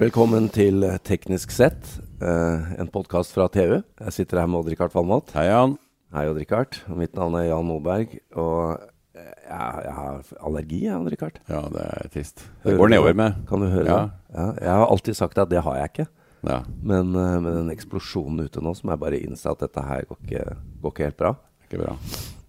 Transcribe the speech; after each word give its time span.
Velkommen 0.00 0.48
til 0.50 0.82
Teknisk 1.06 1.52
sett, 1.54 1.86
eh, 2.20 2.72
en 2.80 2.88
podkast 2.90 3.32
fra 3.34 3.46
TU. 3.48 3.82
Jeg 4.00 4.12
sitter 4.12 4.40
her 4.40 4.46
med 4.50 4.58
Odd-Rikard 4.64 4.92
Valmot. 4.94 5.30
Hei, 5.36 5.46
Jan. 5.46 5.76
Hei, 6.12 6.24
Odd-Rikard. 6.26 6.80
Mitt 6.96 7.14
navn 7.14 7.34
er 7.38 7.46
Jan 7.48 7.64
Moberg. 7.64 8.18
Og 8.34 8.80
jeg, 9.14 9.84
jeg 9.84 9.94
har 9.94 10.22
allergi, 10.42 10.80
jeg, 10.88 10.98
Odd-Rikard. 10.98 11.38
Ja, 11.48 11.60
det 11.70 11.84
er 11.86 12.08
trist. 12.12 12.42
Hører 12.64 12.74
Det 12.74 12.80
går 12.80 12.88
nedover 12.90 13.14
med. 13.14 13.34
Kan 13.48 13.60
du 13.60 13.66
høre 13.70 13.86
Ja. 13.86 13.98
det? 14.00 14.10
Ja, 14.34 14.46
jeg 14.60 14.68
har 14.80 14.86
alltid 14.90 15.14
sagt 15.16 15.38
at 15.38 15.48
det 15.50 15.62
har 15.62 15.76
jeg 15.76 15.90
ikke. 15.92 16.06
Ja, 16.44 16.60
Men 16.82 17.14
eh, 17.14 17.40
med 17.40 17.54
den 17.54 17.70
eksplosjonen 17.70 18.40
ute 18.44 18.60
nå, 18.60 18.74
så 18.74 18.84
må 18.84 18.92
jeg 18.92 19.00
bare 19.00 19.20
innse 19.22 19.46
at 19.50 19.58
dette 19.60 19.80
her 19.80 20.02
går 20.04 20.18
ikke, 20.26 20.56
går 20.82 20.90
ikke 20.92 21.04
helt 21.04 21.16
bra. 21.16 21.34
ikke 21.70 21.84
bra. 21.84 21.96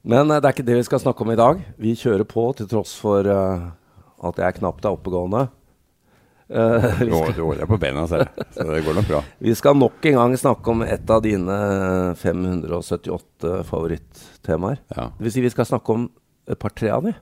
Men 0.04 0.32
eh, 0.32 0.40
det 0.42 0.46
er 0.50 0.54
ikke 0.54 0.66
det 0.66 0.76
vi 0.82 0.84
skal 0.90 1.00
snakke 1.00 1.22
om 1.22 1.32
i 1.32 1.36
dag. 1.36 1.62
Vi 1.78 1.94
kjører 1.96 2.26
på 2.26 2.56
til 2.58 2.68
tross 2.68 2.96
for 3.00 3.22
uh, 3.24 3.70
at 4.28 4.36
jeg 4.36 4.56
knapt 4.60 4.84
er 4.84 4.98
oppegående. 4.98 5.48
Eh, 6.50 7.00
Du, 7.02 7.10
holder 7.16 7.64
deg 7.64 7.70
på 7.72 7.78
beina, 7.82 8.04
ser 8.08 8.22
jeg. 8.26 8.46
Så 8.54 8.66
det 8.70 8.84
går 8.86 8.94
nok 9.00 9.08
bra. 9.10 9.22
Vi 9.42 9.56
skal 9.58 9.78
nok 9.80 10.06
en 10.06 10.18
gang 10.20 10.36
snakke 10.38 10.70
om 10.76 10.84
et 10.86 11.10
av 11.10 11.24
dine 11.26 11.56
578 12.22 13.64
favorittemaer. 13.70 14.78
Ja. 14.96 15.08
Det 15.18 15.26
vil 15.28 15.34
si 15.34 15.44
vi 15.46 15.50
skal 15.54 15.66
snakke 15.70 15.96
om 15.96 16.08
et 16.48 16.60
par-tre 16.62 16.92
av 16.94 17.08
de. 17.08 17.16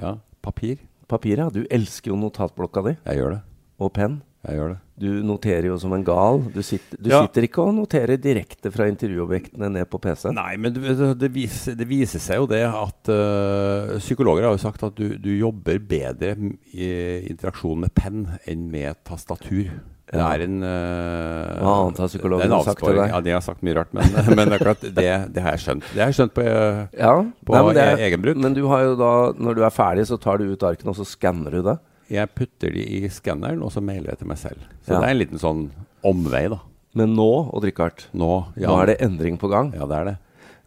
ja. 0.00 0.16
Papir. 0.40 0.78
Papir, 1.10 1.36
ja. 1.36 1.50
Du 1.52 1.66
elsker 1.68 2.12
jo 2.12 2.16
notatblokka 2.16 2.80
di 2.86 2.92
Jeg 3.04 3.18
gjør 3.18 3.30
det. 3.34 3.40
og 3.80 3.90
penn. 3.92 4.14
Jeg 4.40 4.56
gjør 4.56 4.70
det. 4.72 4.78
Du 5.00 5.08
noterer 5.24 5.66
jo 5.68 5.74
som 5.80 5.92
en 5.92 6.04
gal. 6.04 6.38
Du 6.54 6.62
sitter, 6.64 6.96
du 6.96 7.10
Ja. 7.10 7.18
sitter 7.26 7.44
ikke 7.44 7.60
og 7.60 7.74
noterer 7.76 8.16
direkte 8.20 8.70
fra 8.72 8.86
intervjuobjektene 8.88 9.68
ned 9.72 9.88
på 9.92 10.00
PC. 10.00 10.30
Nei, 10.32 10.56
men 10.56 10.72
det, 10.72 10.94
det, 11.20 11.28
viser, 11.34 11.76
det 11.76 11.86
viser 11.88 12.20
seg 12.24 12.40
jo 12.40 12.46
det 12.48 12.62
at 12.64 13.10
øh, 13.12 13.98
Psykologer 14.00 14.48
har 14.48 14.56
jo 14.56 14.62
sagt 14.62 14.82
at 14.88 14.96
du, 14.96 15.18
du 15.20 15.30
jobber 15.36 15.78
bedre 15.78 16.32
i 16.72 16.90
interaksjon 17.28 17.80
med 17.84 17.92
penn 17.96 18.26
enn 18.48 18.70
med 18.72 18.96
tastatur. 19.04 19.68
Det 20.10 20.18
er 20.18 20.42
en 20.42 20.56
øh, 20.66 21.60
Hva 21.60 21.74
annet 21.84 22.00
har 22.02 22.08
psykologene 22.10 22.48
det 22.48 22.56
er 22.56 22.58
en 22.58 22.66
sagt 22.66 22.80
til 22.82 22.96
deg? 22.96 23.12
Ja, 23.12 23.20
de 23.28 23.34
har 23.36 23.44
sagt 23.44 23.62
mye 23.62 23.76
rart, 23.76 23.92
men, 23.94 24.08
men 24.40 24.56
akkurat 24.56 24.80
det, 24.82 25.10
det 25.36 25.44
har 25.44 25.54
jeg 25.54 25.64
skjønt. 25.66 25.84
Det 25.92 26.00
har 26.00 26.10
jeg 26.10 26.16
skjønt 26.18 26.34
på 26.34 26.48
øh, 26.48 26.80
Ja, 26.96 27.12
På 27.46 27.60
nei, 27.76 27.84
egen 28.08 28.24
bruk. 28.24 28.40
Men 28.40 28.56
du 28.56 28.64
har 28.72 28.88
jo 28.88 28.96
da, 28.98 29.12
når 29.36 29.60
du 29.60 29.62
er 29.68 29.76
ferdig, 29.76 30.08
så 30.08 30.18
tar 30.18 30.40
du 30.40 30.48
ut 30.50 30.64
arkene, 30.66 30.90
og 30.90 30.98
så 30.98 31.06
skanner 31.06 31.54
du 31.54 31.62
det. 31.68 31.76
Jeg 32.10 32.28
putter 32.34 32.72
de 32.74 32.82
i 32.82 33.08
skanneren, 33.12 33.62
og 33.62 33.70
så 33.74 33.80
mailer 33.84 34.10
jeg 34.12 34.18
til 34.18 34.28
meg 34.32 34.38
selv. 34.38 34.64
Så 34.84 34.92
Ja. 34.94 35.00
det 35.00 35.06
er 35.08 35.10
en 35.14 35.20
liten 35.22 35.38
sånn 35.38 35.70
omvei, 36.04 36.48
da. 36.50 36.58
Men 36.94 37.14
nå, 37.14 37.28
Odd 37.54 37.64
Rikard, 37.68 38.06
Nå, 38.12 38.30
ja, 38.58 38.66
nå 38.68 38.80
er 38.82 38.86
det 38.86 38.98
endring 39.00 39.38
på 39.38 39.48
gang. 39.48 39.72
Ja, 39.72 39.86
det 39.86 39.96
er 40.00 40.04
det. 40.10 40.18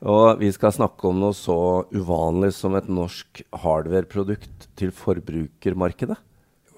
Og 0.04 0.40
vi 0.40 0.52
skal 0.52 0.72
snakke 0.72 1.06
om 1.10 1.20
noe 1.20 1.32
så 1.36 1.86
uvanlig 1.92 2.54
som 2.54 2.76
et 2.76 2.88
norsk 2.88 3.42
hardware-produkt 3.54 4.68
til 4.80 4.92
forbrukermarkedet. 4.92 6.18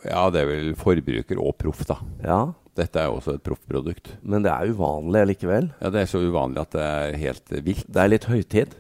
Ja, 0.06 0.30
det 0.30 0.42
er 0.44 0.50
vel 0.52 0.76
forbruker 0.78 1.40
og 1.42 1.58
proff, 1.58 1.86
da. 1.90 1.98
Ja, 2.24 2.54
Dette 2.76 3.00
er 3.00 3.06
jo 3.08 3.16
også 3.22 3.36
et 3.36 3.44
proffprodukt. 3.46 4.18
men 4.22 4.44
det 4.44 4.52
er 4.52 4.68
uvanlig 4.74 5.22
likevel. 5.30 5.70
Ja, 5.82 5.90
det 5.90 6.02
er 6.02 6.06
så 6.12 6.20
uvanlig 6.20 6.60
at 6.60 6.72
det 6.72 6.82
er 6.84 7.18
helt 7.18 7.46
vilt. 7.64 7.86
Det 7.90 8.02
er 8.04 8.10
litt 8.10 8.26
høytid. 8.26 8.74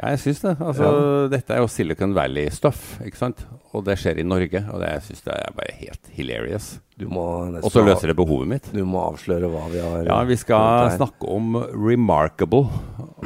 Ja, 0.00 0.08
jeg 0.14 0.22
syns 0.22 0.38
det. 0.40 0.54
Altså, 0.56 0.86
Dette 1.28 1.52
er 1.52 1.60
jo 1.60 1.66
Silicon 1.68 2.14
Valley-stuff, 2.16 2.94
ikke 3.04 3.18
sant? 3.18 3.42
Og 3.76 3.84
det 3.84 3.98
skjer 4.00 4.22
i 4.22 4.24
Norge, 4.24 4.62
og 4.72 4.80
det, 4.80 4.88
jeg 4.94 5.04
syns 5.08 5.24
det 5.26 5.34
er 5.36 5.52
bare 5.58 5.74
helt 5.82 6.08
hilarious. 6.16 6.68
Du 6.96 7.04
må 7.12 7.24
Og 7.60 7.68
så 7.72 7.82
løser 7.84 8.08
det 8.12 8.16
behovet 8.16 8.48
mitt. 8.48 8.70
Du 8.72 8.82
må 8.88 9.02
avsløre 9.04 9.50
hva 9.52 9.66
vi 9.72 9.82
har 9.84 10.08
Ja, 10.08 10.16
vi 10.28 10.36
skal 10.40 10.92
snakke 10.96 11.28
om 11.28 11.56
Remarkable. 11.76 12.64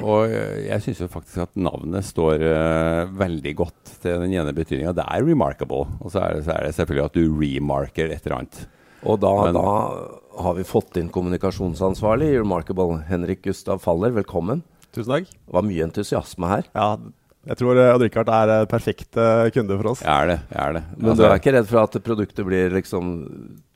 Og 0.02 0.26
øh, 0.26 0.66
jeg 0.66 0.82
syns 0.84 1.02
jo 1.04 1.10
faktisk 1.12 1.44
at 1.46 1.54
navnet 1.58 2.06
står 2.06 2.42
uh, 2.42 3.14
veldig 3.18 3.54
godt 3.62 3.96
til 4.02 4.26
den 4.26 4.34
ene 4.34 4.54
betydninga. 4.56 4.94
Det 4.96 5.06
er 5.06 5.26
remarkable. 5.26 5.86
Og 6.02 6.12
så 6.14 6.24
er, 6.24 6.38
det, 6.38 6.46
så 6.48 6.56
er 6.56 6.66
det 6.66 6.76
selvfølgelig 6.78 7.06
at 7.06 7.18
du 7.18 7.24
remarker 7.42 8.10
et 8.10 8.26
eller 8.26 8.40
annet. 8.42 8.62
Og 9.06 9.20
da, 9.22 9.32
Men- 9.46 9.54
da 9.54 10.42
har 10.42 10.56
vi 10.58 10.66
fått 10.68 10.98
inn 11.00 11.08
kommunikasjonsansvarlig 11.14 12.34
i 12.34 12.40
Remarkable. 12.42 13.00
Henrik 13.08 13.44
Gustav 13.46 13.78
Faller, 13.84 14.10
velkommen. 14.18 14.62
Tusen 14.96 15.12
takk. 15.12 15.30
Det 15.30 15.56
var 15.58 15.66
mye 15.66 15.86
entusiasme 15.86 16.50
her. 16.54 16.68
Ja, 16.72 16.88
jeg 17.46 17.60
tror 17.60 17.78
eh, 17.78 17.92
Odd 17.94 18.02
Rikard 18.02 18.32
er 18.32 18.64
perfekte 18.66 19.12
perfekt 19.12 19.20
eh, 19.22 19.52
kunde 19.54 19.76
for 19.78 19.92
oss. 19.92 20.02
Jeg 20.02 20.10
er 20.24 20.32
det. 20.32 20.40
jeg 20.50 20.62
er 20.64 20.78
det. 20.78 20.84
Men 20.96 21.12
Altså, 21.12 21.22
du 21.22 21.28
er 21.28 21.38
ikke 21.42 21.54
redd 21.58 21.70
for 21.70 21.82
at 21.84 22.00
produktet 22.08 22.48
blir 22.48 22.74
liksom 22.74 23.14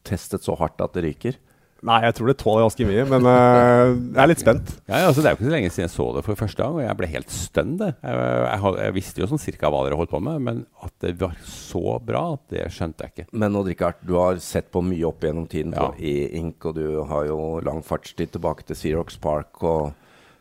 testet 0.07 0.47
så 0.47 0.57
hardt 0.59 0.81
at 0.83 0.97
det 0.97 1.05
ryker? 1.07 1.39
Nei, 1.87 2.03
jeg 2.05 2.13
tror 2.17 2.29
det 2.29 2.37
tåler 2.37 2.67
ganske 2.67 2.85
mye, 2.85 3.05
men 3.09 3.25
uh, 3.25 3.87
jeg 3.89 4.21
er 4.21 4.29
litt 4.29 4.43
spent. 4.43 4.73
Ja, 4.85 4.99
ja, 5.01 5.07
altså 5.09 5.23
Det 5.23 5.31
er 5.31 5.33
jo 5.33 5.39
ikke 5.39 5.47
så 5.47 5.53
lenge 5.55 5.71
siden 5.73 5.87
jeg 5.87 5.93
så 5.95 6.07
det 6.13 6.23
for 6.27 6.37
første 6.37 6.61
gang, 6.61 6.75
og 6.77 6.83
jeg 6.85 6.99
ble 6.99 7.09
helt 7.15 7.33
stønn. 7.33 7.73
Jeg, 7.81 7.95
jeg, 8.05 8.75
jeg 8.85 8.97
visste 8.99 9.23
jo 9.23 9.29
sånn 9.31 9.41
cirka 9.41 9.71
hva 9.73 9.81
dere 9.87 9.97
holdt 9.97 10.13
på 10.13 10.21
med, 10.27 10.45
men 10.45 10.61
at 10.85 10.93
det 11.01 11.15
var 11.23 11.39
så 11.49 11.97
bra, 12.05 12.25
det 12.53 12.67
skjønte 12.75 13.07
jeg 13.07 13.15
ikke. 13.15 13.27
Men 13.33 13.57
Odd 13.57 13.73
Rikard, 13.73 14.05
du 14.05 14.13
har 14.21 14.43
sett 14.45 14.69
på 14.75 14.85
mye 14.85 15.09
opp 15.09 15.25
gjennom 15.25 15.49
tiden 15.49 15.73
Ja. 15.73 15.89
på 15.89 16.05
e-ink, 16.05 16.69
og 16.69 16.77
du 16.77 17.01
har 17.09 17.31
jo 17.31 17.41
lang 17.65 17.81
fartstid 17.87 18.37
tilbake 18.37 18.69
til 18.69 18.77
Xerox 18.77 19.17
Park. 19.17 19.63
og 19.65 19.95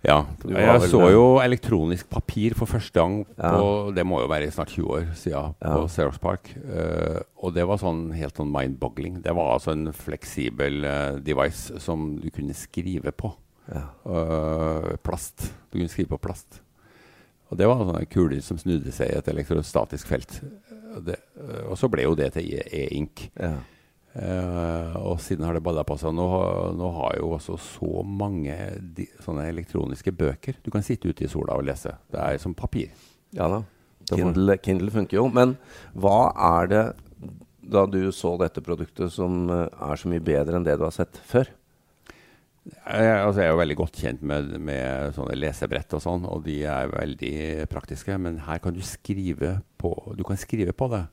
Ja, 0.05 0.21
Jeg 0.47 0.87
så 0.87 1.01
jo 1.11 1.23
elektronisk 1.43 2.07
papir 2.11 2.53
for 2.55 2.71
første 2.71 2.95
gang 2.95 3.17
på 3.35 3.91
Det 3.95 4.05
må 4.07 4.21
jo 4.23 4.29
være 4.31 4.47
snart 4.55 4.71
20 4.71 4.93
år 4.95 5.09
siden 5.19 5.57
på. 5.59 5.81
Xerox 5.91 6.21
Park. 6.23 6.53
Uh, 6.63 7.19
og 7.43 7.53
det 7.57 7.65
var 7.67 7.81
sånn 7.81 8.07
helt 8.15 8.39
sånn 8.39 8.51
mind-boggling. 8.53 9.19
Det 9.25 9.33
var 9.35 9.57
altså 9.57 9.73
en 9.75 9.91
fleksibel 9.95 10.87
uh, 10.87 11.19
device 11.19 11.81
som 11.83 12.13
du 12.21 12.29
kunne 12.31 12.55
skrive 12.55 13.11
på. 13.11 13.33
Ja. 13.69 13.83
Eh, 14.09 14.95
plast. 15.05 15.43
Du 15.69 15.77
kunne 15.77 15.91
skrive 15.91 16.15
på 16.15 16.23
plast. 16.23 16.61
Og 17.49 17.57
det 17.57 17.67
var 17.69 17.83
sånne 17.83 18.07
kuler 18.09 18.39
som 18.45 18.57
snudde 18.57 18.93
seg 18.93 19.11
i 19.11 19.17
et 19.19 19.29
elektrostatisk 19.29 20.09
felt. 20.09 20.39
Det, 21.05 21.19
og 21.67 21.75
så 21.77 21.89
ble 21.91 22.07
jo 22.07 22.15
det 22.17 22.31
til 22.33 22.49
e-ink. 22.65 23.27
Ja. 23.37 23.59
Eh, 24.15 24.95
og 24.97 25.19
siden 25.21 25.45
har 25.45 25.53
det 25.53 25.61
balla 25.63 25.83
på 25.85 25.97
seg. 26.01 26.13
Nå, 26.17 26.25
har- 26.31 26.71
nå 26.73 26.87
har 26.95 27.17
jo 27.19 27.29
også 27.37 27.57
så 27.61 28.03
mange 28.03 28.55
de, 28.95 29.05
sånne 29.21 29.45
elektroniske 29.51 30.11
bøker. 30.17 30.55
Du 30.63 30.71
kan 30.71 30.81
sitte 30.83 31.09
ute 31.11 31.23
i 31.23 31.27
sola 31.29 31.53
og 31.59 31.63
lese. 31.67 31.93
Det 32.11 32.19
er 32.19 32.37
som 32.41 32.53
papir. 32.55 32.89
ja 33.33 33.47
da. 33.47 33.63
Kindle, 34.09 34.57
Kindle 34.57 34.89
funker 34.89 35.17
jo. 35.19 35.27
Men 35.29 35.57
hva 35.95 36.31
er 36.63 36.67
det, 36.71 36.83
da 37.69 37.85
du 37.85 38.09
så 38.11 38.31
dette 38.39 38.61
produktet, 38.65 39.11
som 39.13 39.47
eh, 39.53 39.67
er 39.69 39.95
så 40.01 40.09
mye 40.09 40.19
bedre 40.25 40.55
enn 40.57 40.63
det 40.65 40.77
du 40.79 40.83
har 40.87 40.91
sett 40.95 41.13
før? 41.29 41.45
Jeg, 42.69 43.13
altså 43.25 43.39
jeg 43.41 43.47
er 43.47 43.53
jo 43.53 43.61
veldig 43.61 43.77
godt 43.79 43.97
kjent 44.01 44.21
med, 44.25 44.49
med 44.61 45.13
sånne 45.15 45.37
lesebrett 45.37 45.93
og 45.93 46.01
sånn, 46.03 46.25
og 46.29 46.43
de 46.45 46.63
er 46.69 46.89
veldig 46.91 47.67
praktiske. 47.71 48.17
Men 48.21 48.41
her 48.45 48.57
kan 48.61 48.73
du 48.73 48.81
skrive 48.81 49.59
på, 49.79 49.93
du 50.17 50.23
kan 50.27 50.37
skrive 50.37 50.73
på 50.73 50.89
det. 50.91 51.03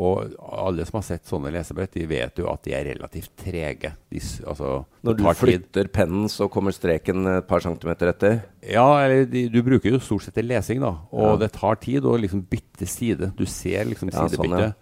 Og 0.00 0.32
alle 0.40 0.86
som 0.88 0.96
har 1.00 1.04
sett 1.04 1.28
sånne 1.28 1.50
lesebrett, 1.52 1.92
de 1.92 2.06
vet 2.08 2.38
jo 2.40 2.46
at 2.48 2.62
de 2.64 2.72
er 2.72 2.86
relativt 2.94 3.34
trege. 3.36 3.90
De, 4.08 4.20
altså, 4.48 4.84
Når 5.04 5.18
du 5.18 5.24
flytter 5.36 5.90
pennen, 5.92 6.30
så 6.32 6.48
kommer 6.48 6.72
streken 6.72 7.26
et 7.36 7.48
par 7.50 7.60
centimeter 7.60 8.08
etter? 8.08 8.38
Ja, 8.64 8.86
eller 9.04 9.26
de, 9.28 9.44
du 9.52 9.60
bruker 9.66 9.92
jo 9.92 10.00
stort 10.00 10.24
sett 10.24 10.38
til 10.38 10.48
lesing, 10.48 10.80
da. 10.80 10.94
Og 11.12 11.34
Ja. 11.34 11.36
det 11.44 11.52
tar 11.58 11.76
tid 11.82 12.08
å 12.08 12.16
liksom 12.16 12.46
bytte 12.48 12.88
side. 12.88 13.34
Du 13.36 13.44
ser 13.44 13.84
liksom 13.84 14.08
Ja, 14.14 14.24
sånn, 14.32 14.58
ja. 14.58 14.72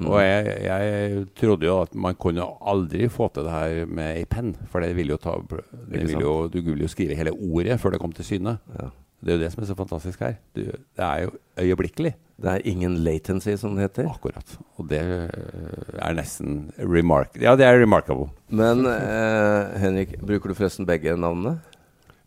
Mm. 0.00 0.06
Og 0.08 0.20
jeg, 0.24 0.52
jeg 0.64 1.24
trodde 1.36 1.66
jo 1.68 1.74
at 1.82 1.94
man 1.94 2.16
kunne 2.16 2.44
aldri 2.60 3.08
få 3.12 3.28
til 3.32 3.44
det 3.44 3.52
her 3.52 3.86
med 3.86 4.16
ei 4.16 4.24
penn. 4.24 4.54
For 4.72 4.80
det 4.80 4.94
vil 4.96 5.12
jo 5.12 5.18
ta 5.20 5.34
det 5.40 6.06
vil 6.08 6.20
jo, 6.24 6.48
Du 6.48 6.60
ville 6.62 6.86
jo 6.86 6.88
skrive 6.88 7.16
hele 7.18 7.32
ordet 7.36 7.76
før 7.80 7.92
det 7.96 8.00
kom 8.00 8.12
til 8.16 8.24
syne. 8.24 8.58
Ja. 8.76 8.88
Det 9.20 9.34
er 9.34 9.36
jo 9.36 9.42
det 9.42 9.50
som 9.52 9.62
er 9.62 9.68
så 9.68 9.76
fantastisk 9.76 10.22
her. 10.24 10.38
Du, 10.56 10.62
det 10.72 11.04
er 11.04 11.26
jo 11.26 11.34
øyeblikkelig. 11.60 12.14
Det 12.40 12.48
er 12.54 12.62
ingen 12.70 12.94
latency, 13.04 13.52
som 13.60 13.74
det 13.76 13.88
heter. 13.88 14.06
Akkurat. 14.08 14.54
Og 14.80 14.86
det 14.88 15.00
øh, 15.04 15.98
er 16.00 16.14
nesten 16.16 16.70
remark... 16.80 17.34
Ja, 17.40 17.52
det 17.58 17.66
er 17.68 17.80
remarkable. 17.82 18.30
Men 18.48 18.86
eh, 18.88 19.74
Henrik, 19.82 20.14
bruker 20.24 20.48
du 20.48 20.56
forresten 20.56 20.88
begge 20.88 21.12
navnene? 21.20 21.58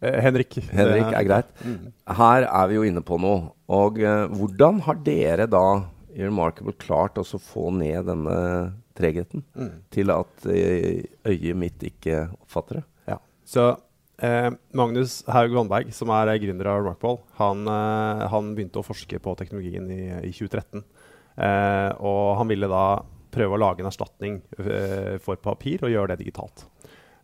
Eh, 0.03 0.19
Henrik. 0.21 0.59
Henrik 0.69 1.09
er 1.15 1.25
greit. 1.25 1.49
Mm. 1.65 1.89
Her 2.19 2.45
er 2.45 2.69
vi 2.69 2.77
jo 2.77 2.85
inne 2.85 3.01
på 3.05 3.17
noe. 3.23 3.49
Og 3.73 3.97
eh, 4.03 4.27
hvordan 4.37 4.83
har 4.85 5.01
dere 5.05 5.47
da 5.49 5.65
i 6.13 6.21
Remarkable 6.21 6.75
klart 6.77 7.17
å 7.17 7.25
få 7.25 7.71
ned 7.73 8.05
denne 8.11 8.37
tregheten 8.93 9.41
Mm. 9.57 9.71
til 9.89 10.11
at 10.13 10.45
eh, 10.45 11.01
øyet 11.25 11.57
mitt 11.57 11.81
ikke 11.89 12.27
oppfatter 12.43 12.81
det? 12.81 12.85
Ja. 13.15 13.17
Så 13.49 13.71
eh, 14.17 14.49
Magnus 14.77 15.21
Haug 15.31 15.55
Vannberg, 15.55 15.93
som 15.95 16.11
er 16.13 16.35
gründer 16.41 16.69
av 16.71 16.83
Rockball, 16.85 17.19
han, 17.39 17.65
eh, 17.67 18.27
han 18.33 18.53
begynte 18.57 18.81
å 18.81 18.85
forske 18.85 19.19
på 19.23 19.35
teknologien 19.39 19.89
i, 19.91 20.03
i 20.29 20.31
2013. 20.33 20.83
Eh, 21.33 21.89
og 22.05 22.37
han 22.37 22.51
ville 22.51 22.69
da 22.69 22.85
prøve 23.33 23.57
å 23.57 23.61
lage 23.61 23.83
en 23.83 23.89
erstatning 23.89 24.41
eh, 24.61 25.15
for 25.23 25.39
papir 25.41 25.83
og 25.83 25.93
gjøre 25.93 26.13
det 26.13 26.23
digitalt. 26.23 26.65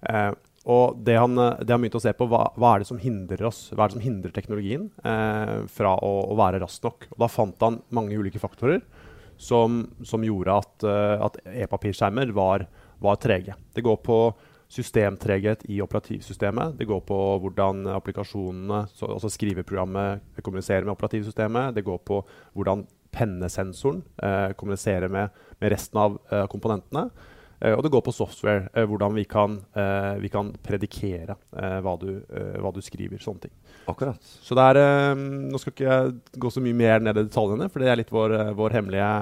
Eh, 0.09 0.31
og 0.69 0.97
det 1.05 1.17
han, 1.19 1.37
eh, 1.37 1.61
det 1.63 1.75
han 1.75 1.83
begynte 1.83 2.01
å 2.01 2.03
se 2.03 2.13
på, 2.17 2.27
hva, 2.31 2.47
hva 2.59 2.73
er 2.73 2.83
det 2.83 2.89
som 2.89 3.01
hindrer 3.01 3.45
oss, 3.49 3.67
hva 3.73 3.85
er 3.85 3.91
det 3.91 3.99
som 3.99 4.05
hindrer 4.05 4.35
teknologien 4.35 4.89
fra 5.69 5.95
å, 6.05 6.13
å 6.33 6.37
være 6.39 6.61
rask 6.63 6.83
nok. 6.85 7.09
Og 7.13 7.23
da 7.23 7.31
fant 7.31 7.65
han 7.65 7.81
mange 7.95 8.17
ulike 8.17 8.41
faktorer 8.41 8.81
som, 9.39 9.85
som 10.03 10.25
gjorde 10.25 10.57
at, 10.61 10.85
at 11.29 11.37
e-papirskjermer 11.47 12.33
var, 12.35 12.65
var 12.99 13.19
trege. 13.23 13.55
Det 13.75 13.85
går 13.85 14.01
på 14.03 14.17
systemtreghet 14.69 15.65
i 15.65 15.81
operativsystemet. 15.81 16.77
Det 16.77 16.85
går 16.89 17.01
på 17.07 17.17
hvordan 17.41 17.87
applikasjonene, 17.95 18.83
så, 18.93 19.09
altså 19.15 19.31
skriveprogrammet, 19.33 20.21
kommuniserer 20.45 20.85
med 20.85 20.93
operativsystemet. 20.93 21.73
Det 21.75 21.85
går 21.87 21.97
på 22.05 22.21
hvordan 22.53 22.85
pennesensoren 23.11 24.03
eh, 24.21 24.51
kommuniserer 24.57 25.09
med, 25.09 25.33
med 25.57 25.73
resten 25.73 25.97
av 25.97 26.19
eh, 26.29 26.45
komponentene. 26.51 27.07
Eh, 27.59 27.73
og 27.73 27.81
det 27.83 27.91
går 27.91 28.03
på 28.05 28.13
software, 28.13 28.69
eh, 28.73 28.85
hvordan 28.85 29.17
vi 29.17 29.25
kan, 29.29 29.57
eh, 29.73 30.13
vi 30.21 30.29
kan 30.29 30.51
predikere 30.63 31.35
eh, 31.57 31.79
hva, 31.81 31.97
du, 31.99 32.21
hva 32.61 32.71
du 32.75 32.81
skriver. 32.85 33.17
Sånne 33.23 33.47
ting. 33.47 33.55
Akkurat. 33.89 34.21
Så 34.21 34.53
det 34.53 34.69
er 34.69 35.17
Nå 35.17 35.57
skal 35.57 35.73
ikke 35.73 35.89
jeg 35.89 36.41
gå 36.45 36.53
så 36.53 36.61
mye 36.61 36.77
mer 36.77 37.01
ned 37.01 37.17
i 37.17 37.25
detaljene, 37.25 37.71
for 37.73 37.81
det 37.81 37.89
er 37.89 38.03
litt 38.03 38.13
vår, 38.13 38.37
vår 38.53 38.77
hemmelige, 38.77 39.13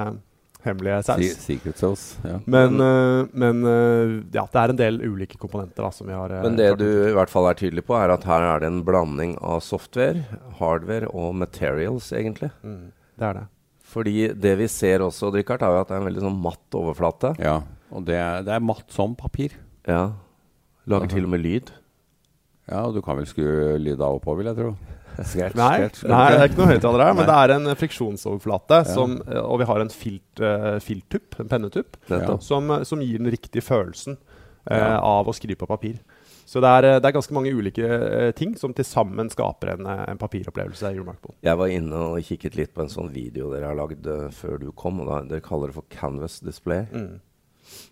hemmelige 0.65 1.01
saus. 1.07 1.37
Secret 1.43 1.81
sauce. 1.81 2.17
Ja. 2.25 2.39
Men, 2.45 2.79
uh, 2.81 3.27
men 3.31 3.61
uh, 3.65 4.15
ja, 4.33 4.45
det 4.51 4.61
er 4.61 4.73
en 4.73 4.79
del 4.79 4.99
ulike 5.05 5.39
komponenter 5.41 5.85
da, 5.85 5.91
som 5.93 6.09
vi 6.09 6.15
har 6.17 6.33
uh, 6.33 6.41
Men 6.45 6.57
det 6.59 6.71
du 6.81 6.87
i 6.87 7.15
hvert 7.15 7.31
fall 7.31 7.49
er 7.49 7.59
tydelig 7.59 7.85
på, 7.87 7.97
er 7.99 8.13
at 8.15 8.27
her 8.27 8.45
er 8.47 8.63
det 8.63 8.71
en 8.71 8.81
blanding 8.87 9.37
av 9.41 9.61
software, 9.65 10.25
hardware 10.59 11.11
og 11.13 11.35
materials, 11.43 12.11
egentlig. 12.15 12.51
Mm, 12.65 12.91
det 13.19 13.29
er 13.29 13.41
det. 13.41 13.47
Fordi 13.87 14.17
det 14.35 14.57
vi 14.59 14.67
ser 14.71 15.05
også, 15.05 15.31
Richard, 15.35 15.63
er 15.63 15.73
jo 15.73 15.83
at 15.85 15.89
det 15.89 15.95
er 15.97 16.03
en 16.03 16.09
veldig 16.09 16.27
sånn 16.27 16.45
matt 16.49 16.79
overflate. 16.81 17.35
ja. 17.41 17.59
Og 17.87 18.03
det 18.03 18.17
er, 18.19 18.41
det 18.43 18.51
er 18.51 18.63
matt 18.63 18.89
som 18.91 19.13
papir. 19.15 19.53
Ja. 19.87 20.09
Lager 20.91 21.07
til 21.11 21.23
og 21.23 21.31
med 21.31 21.39
lyd. 21.39 21.69
Ja, 22.67 22.81
og 22.83 22.97
du 22.97 23.01
kan 23.03 23.15
vel 23.15 23.27
skru 23.29 23.47
lyd 23.79 24.01
av 24.03 24.17
og 24.17 24.23
på, 24.25 24.35
vil 24.35 24.49
jeg 24.49 24.57
tro. 24.57 24.73
Scratch, 25.23 25.55
Nei, 25.55 25.71
scratch, 25.77 26.03
nei, 26.11 26.29
det 26.31 26.39
er 26.39 26.49
ikke 26.51 26.61
noe 26.61 26.71
høyttaler 26.75 27.03
her, 27.05 27.13
men 27.17 27.25
det 27.25 27.37
er 27.37 27.55
en 27.55 27.75
friksjonsoverflate, 27.79 28.83
Ja. 28.85 28.93
som, 28.93 29.17
eh, 29.27 29.39
og 29.41 29.59
vi 29.59 29.65
har 29.65 29.79
en 29.81 29.89
filt, 29.89 30.41
uh, 30.41 30.77
filttupp, 30.83 31.39
en 31.39 31.47
pennetupp, 31.49 31.97
ja. 32.09 32.37
som, 32.39 32.69
eh, 32.71 32.83
som 32.83 32.99
gir 33.01 33.17
den 33.17 33.31
riktige 33.31 33.61
følelsen 33.65 34.17
uh, 34.69 34.77
Ja. 34.77 34.99
av 35.01 35.25
å 35.27 35.33
skrive 35.33 35.57
på 35.57 35.67
papir. 35.67 35.99
Så 36.47 36.61
det 36.63 36.69
er, 36.69 36.85
eh, 36.95 36.99
det 36.99 37.05
er 37.09 37.11
ganske 37.11 37.33
mange 37.35 37.51
ulike 37.51 37.83
eh, 37.83 38.31
ting 38.31 38.55
som 38.55 38.71
til 38.73 38.85
sammen 38.87 39.27
skaper 39.29 39.73
en, 39.73 39.85
eh, 39.85 40.05
en 40.13 40.17
papiropplevelse 40.17 40.93
i 40.93 40.95
Remarkable. 40.97 41.35
Jeg 41.43 41.57
var 41.57 41.67
inne 41.67 41.91
og 41.93 42.21
kikket 42.23 42.55
litt 42.55 42.73
på 42.73 42.81
en 42.85 42.87
sånn 42.93 43.11
video 43.11 43.49
dere 43.51 43.67
har 43.67 43.75
lagd 43.75 44.07
eh, 44.07 44.29
før 44.31 44.57
du 44.61 44.71
kom. 44.71 45.01
og 45.01 45.07
da, 45.09 45.17
Dere 45.27 45.41
kaller 45.43 45.67
det 45.67 45.75
for 45.75 45.83
Canvas 45.89 46.39
Display. 46.39 46.85
Mm. 46.93 47.19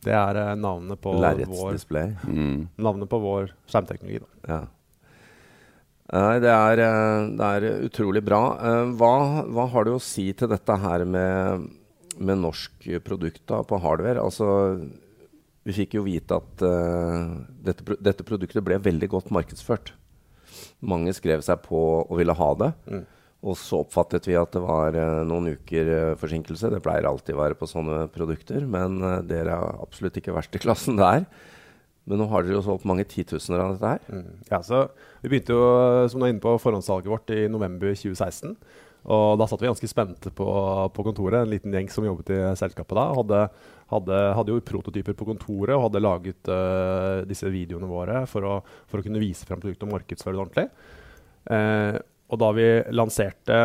Det 0.06 0.14
er 0.14 0.38
eh, 0.40 0.56
navnet, 0.56 1.02
på 1.02 1.12
vår, 1.18 1.22
Lerretsdisplay. 1.26 2.16
Mm. 2.24 2.70
navnet 2.80 3.10
på 3.12 3.20
vår 3.20 3.52
skjermteknologi. 3.68 4.22
Da. 4.24 4.54
Ja. 4.54 4.62
Det 6.06 6.52
er, 6.52 6.80
eh, 6.86 7.28
det 7.34 7.46
er 7.46 7.86
utrolig 7.88 8.22
bra. 8.24 8.44
Eh, 8.62 8.92
Hva, 8.94 9.46
hva 9.50 9.66
har 9.74 9.86
du 9.86 9.96
å 9.96 10.04
si 10.04 10.32
til 10.38 10.52
dette 10.52 10.78
her 10.78 11.04
med, 11.06 11.66
med 12.20 12.38
norsk 12.44 13.02
produkt 13.04 13.42
da, 13.50 13.64
på 13.66 13.80
hardware? 13.82 14.22
Altså, 14.22 14.78
vi 15.66 15.74
fikk 15.74 15.98
jo 15.98 16.06
vite 16.06 16.38
at 16.38 16.62
uh, 16.62 17.42
dette, 17.66 17.98
dette 17.98 18.24
produktet 18.24 18.62
ble 18.62 18.78
veldig 18.78 19.08
godt 19.10 19.32
markedsført. 19.34 19.96
Mange 20.86 21.10
skrev 21.18 21.42
seg 21.42 21.64
på 21.66 21.80
og 22.04 22.14
ville 22.20 22.36
ha 22.38 22.50
det. 22.62 22.70
Mm. 22.86 23.02
Og 23.50 23.58
så 23.58 23.80
oppfattet 23.82 24.30
vi 24.30 24.38
at 24.38 24.54
det 24.54 24.62
var 24.62 24.94
uh, 24.94 25.24
noen 25.26 25.56
uker 25.58 26.14
forsinkelse. 26.22 26.70
Det 26.70 26.84
pleier 26.86 27.10
alltid 27.10 27.34
å 27.34 27.42
være 27.42 27.58
på 27.58 27.66
sånne 27.72 28.04
produkter, 28.14 28.62
men 28.62 29.02
dere 29.26 29.58
er 29.58 29.82
absolutt 29.82 30.22
ikke 30.22 30.38
verst 30.38 30.54
i 30.54 30.62
klassen 30.62 31.02
der. 31.02 31.26
Men 32.06 32.22
nå 32.22 32.28
har 32.30 32.46
dere 32.46 32.60
jo 32.60 32.66
solgt 32.66 32.86
mange 32.86 33.06
titusener 33.10 33.64
av 33.64 33.76
dette 33.76 33.94
her. 33.96 34.10
Mm. 34.14 34.42
Ja, 34.52 34.62
så 34.66 34.88
Vi 35.24 35.32
begynte 35.32 35.56
jo 35.58 35.70
som 36.12 36.22
du 36.22 36.28
er 36.28 36.34
inne 36.36 36.44
på, 36.44 36.54
forhåndssalget 36.62 37.10
vårt 37.10 37.32
i 37.34 37.48
november 37.50 37.96
2016. 37.98 38.54
Og 39.06 39.38
Da 39.38 39.46
satt 39.46 39.62
vi 39.62 39.70
ganske 39.70 39.90
spente 39.90 40.32
på, 40.34 40.48
på 40.94 41.06
kontoret, 41.06 41.44
en 41.44 41.52
liten 41.52 41.74
gjeng 41.74 41.90
som 41.94 42.06
jobbet 42.08 42.32
i 42.34 42.40
selskapet 42.58 42.98
da. 42.98 43.06
Hadde, 43.14 43.42
hadde, 43.94 44.22
hadde 44.40 44.54
jo 44.56 44.66
prototyper 44.66 45.18
på 45.18 45.28
kontoret 45.30 45.76
og 45.78 45.88
hadde 45.88 46.02
laget 46.02 46.50
uh, 46.50 47.22
disse 47.30 47.50
videoene 47.54 47.90
våre 47.90 48.24
for 48.30 48.48
å, 48.50 48.56
for 48.90 49.02
å 49.02 49.06
kunne 49.06 49.22
vise 49.22 49.46
frem 49.46 49.62
produktet 49.62 49.86
og 49.86 49.94
markedsføre 49.94 50.34
det 50.34 50.42
ordentlig. 50.42 50.94
Uh, 51.46 52.02
og 52.34 52.42
da 52.42 52.50
vi 52.58 52.66
lanserte, 52.98 53.60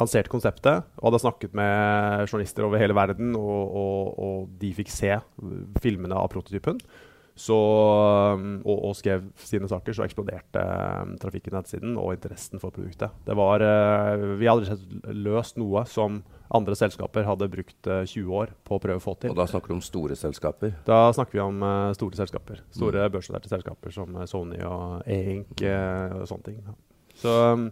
lanserte 0.00 0.32
konseptet 0.32 0.88
og 0.96 1.10
hadde 1.10 1.20
snakket 1.26 1.56
med 1.56 2.24
journalister 2.24 2.64
over 2.64 2.80
hele 2.80 2.96
verden, 2.96 3.36
og, 3.36 3.76
og, 3.76 4.14
og 4.16 4.56
de 4.60 4.72
fikk 4.78 4.92
se 4.92 5.12
filmene 5.84 6.16
av 6.16 6.32
prototypen, 6.32 6.80
så, 7.36 7.56
um, 8.32 8.62
og, 8.64 8.78
og 8.88 8.94
skrev 8.96 9.26
sine 9.44 9.68
saker, 9.68 9.92
så 9.92 10.06
eksploderte 10.06 10.62
um, 11.02 11.12
trafikken 11.20 11.52
på 11.52 11.58
nettsiden 11.58 11.98
og 12.00 12.14
interessen 12.14 12.62
for 12.62 12.72
produktet. 12.72 13.12
Det 13.26 13.36
var, 13.36 13.60
uh, 13.60 14.24
vi 14.40 14.48
hadde 14.48 14.70
rett 14.70 14.86
og 14.96 15.20
løst 15.26 15.60
noe 15.60 15.84
som 15.90 16.22
andre 16.56 16.76
selskaper 16.78 17.28
hadde 17.28 17.50
brukt 17.52 17.90
uh, 17.92 18.06
20 18.08 18.32
år 18.40 18.54
på 18.64 18.78
å 18.78 18.80
prøve 18.80 19.02
å 19.02 19.04
få 19.04 19.18
til. 19.20 19.34
Og 19.34 19.36
da 19.36 19.48
snakker 19.50 19.74
du 19.74 19.76
om 19.76 19.84
store 19.84 20.16
selskaper. 20.16 20.78
Da 20.88 21.02
snakker 21.12 21.36
vi 21.36 21.44
om 21.44 21.60
uh, 21.60 21.92
store 21.98 22.22
selskaper. 22.22 22.64
Store 22.72 23.04
børsnoterte 23.12 23.52
selskaper 23.52 23.92
som 23.94 24.16
uh, 24.16 24.24
Sony 24.30 24.62
og 24.64 25.04
E-Ink 25.04 25.60
uh, 25.60 26.22
og 26.22 26.26
sånne 26.32 26.48
ting. 26.48 26.62
Så, 27.20 27.36
um, 27.52 27.68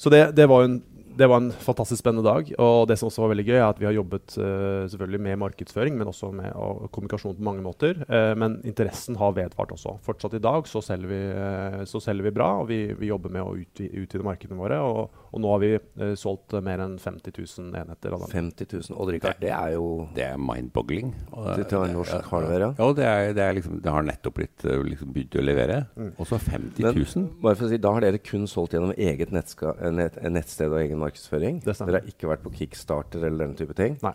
så 0.00 0.12
det, 0.16 0.30
det, 0.38 0.48
var 0.48 0.64
en, 0.64 0.80
det 1.16 1.28
var 1.28 1.40
en 1.42 1.52
fantastisk 1.52 2.00
spennende 2.00 2.24
dag. 2.26 2.48
Og 2.62 2.86
det 2.88 2.96
som 2.98 3.08
også 3.08 3.24
var 3.24 3.32
veldig 3.34 3.46
gøy, 3.48 3.56
er 3.58 3.66
at 3.66 3.80
vi 3.80 3.88
har 3.88 3.96
jobbet 3.96 4.36
uh, 4.38 4.84
selvfølgelig 4.90 5.22
med 5.26 5.40
markedsføring, 5.42 5.98
men 5.98 6.10
også 6.10 6.32
med 6.36 6.52
uh, 6.52 6.86
kommunikasjon 6.94 7.36
på 7.38 7.46
mange 7.46 7.64
måter. 7.64 8.00
Uh, 8.08 8.32
men 8.38 8.60
interessen 8.68 9.18
har 9.20 9.34
vedvart 9.36 9.74
også. 9.74 9.98
Fortsatt 10.06 10.38
i 10.38 10.42
dag 10.42 10.68
så 10.70 10.82
selger 10.84 11.12
vi, 11.12 11.20
uh, 11.36 11.82
så 11.88 12.00
selger 12.02 12.28
vi 12.28 12.34
bra, 12.36 12.52
og 12.62 12.70
vi, 12.72 12.84
vi 12.98 13.10
jobber 13.12 13.34
med 13.34 13.44
å 13.44 13.56
utvide, 13.58 14.04
utvide 14.04 14.26
markedene 14.26 14.60
våre. 14.60 14.80
Og, 14.86 15.21
og 15.32 15.40
nå 15.40 15.50
har 15.54 15.60
vi 15.62 15.70
uh, 15.78 16.12
solgt 16.18 16.52
uh, 16.52 16.60
mer 16.64 16.82
enn 16.84 16.98
50 17.00 17.32
000 17.32 17.76
enheter 17.80 18.12
av 18.12 18.24
dem. 18.24 18.32
50 18.32 18.68
000. 18.90 18.96
og 19.00 19.12
Rikard, 19.14 19.38
det 19.40 19.52
er 19.56 19.74
jo 19.76 19.86
Det 20.16 20.26
er 20.26 20.40
mind-boggling. 20.40 21.12
Og 21.32 21.52
Det 21.56 21.68
til 21.70 21.80
være 21.80 21.94
norsk 21.96 22.28
hardware, 22.28 22.66
ja. 22.66 22.72
Ja, 22.76 22.88
det, 22.98 23.06
er, 23.08 23.32
det, 23.38 23.46
er 23.46 23.56
liksom, 23.56 23.78
det 23.84 23.94
har 23.96 24.04
nettopp 24.06 24.36
blitt 24.40 24.66
eh, 24.68 24.82
liksom 24.90 25.14
begynt 25.14 25.38
å 25.40 25.44
levere. 25.44 25.78
Og 26.18 26.28
så 26.28 26.40
50 26.40 26.84
Men 26.84 27.00
000. 27.00 27.30
bare 27.44 27.58
for 27.58 27.68
å 27.68 27.72
si, 27.72 27.80
da 27.80 27.94
har 27.96 28.04
dere 28.04 28.20
kun 28.20 28.44
solgt 28.50 28.76
gjennom 28.76 28.92
eget 28.96 29.32
nettska, 29.32 29.76
nett, 29.94 30.20
nettsted 30.20 30.72
og 30.72 30.82
egen 30.82 31.00
markedsføring. 31.00 31.62
Det. 31.64 31.78
Dere 31.80 32.02
har 32.02 32.12
ikke 32.12 32.30
vært 32.30 32.44
på 32.44 32.52
Kickstarter 32.60 33.24
eller 33.24 33.48
den 33.48 33.56
type 33.58 33.76
ting. 33.78 33.96
Nei. 34.04 34.14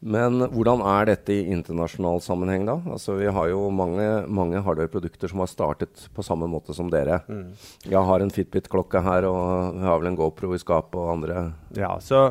Men 0.00 0.40
hvordan 0.48 0.80
er 0.80 1.10
dette 1.10 1.34
i 1.34 1.50
internasjonal 1.52 2.22
sammenheng, 2.24 2.64
da? 2.64 2.78
Altså, 2.88 3.18
vi 3.20 3.28
har 3.28 3.50
jo 3.52 3.66
mange, 3.68 4.06
mange 4.32 4.62
hardware-produkter 4.64 5.28
som 5.28 5.42
har 5.44 5.50
startet 5.52 6.06
på 6.16 6.24
samme 6.24 6.48
måte 6.48 6.72
som 6.76 6.88
dere. 6.92 7.20
Mm. 7.28 7.50
Jeg 7.84 8.04
har 8.08 8.24
en 8.24 8.32
Fitbit-klokke 8.32 9.02
her, 9.04 9.28
og 9.28 9.76
vi 9.76 9.84
har 9.84 10.00
vel 10.00 10.12
en 10.12 10.16
GoPro 10.16 10.54
i 10.56 10.62
skapet 10.62 10.96
og 10.96 11.12
andre 11.18 11.42
Ja, 11.76 11.92
så 12.00 12.30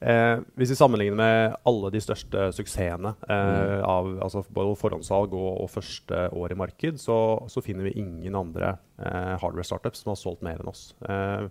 eh, 0.00 0.42
Hvis 0.58 0.74
vi 0.74 0.80
sammenligner 0.80 1.20
med 1.20 1.54
alle 1.70 1.92
de 1.94 2.02
største 2.02 2.50
suksessene 2.56 3.14
eh, 3.30 3.78
av 3.86 4.10
altså 4.26 4.42
både 4.50 4.74
forhåndssalg 4.82 5.38
og, 5.38 5.62
og 5.62 5.72
første 5.78 6.26
år 6.34 6.56
i 6.56 6.58
marked, 6.58 6.98
så, 6.98 7.20
så 7.46 7.62
finner 7.62 7.86
vi 7.86 8.00
ingen 8.02 8.34
andre 8.34 8.74
eh, 8.98 9.36
hardware-startups 9.38 10.02
som 10.02 10.10
har 10.10 10.18
solgt 10.18 10.42
mer 10.46 10.58
enn 10.58 10.74
oss. 10.74 10.88
Eh, 11.06 11.46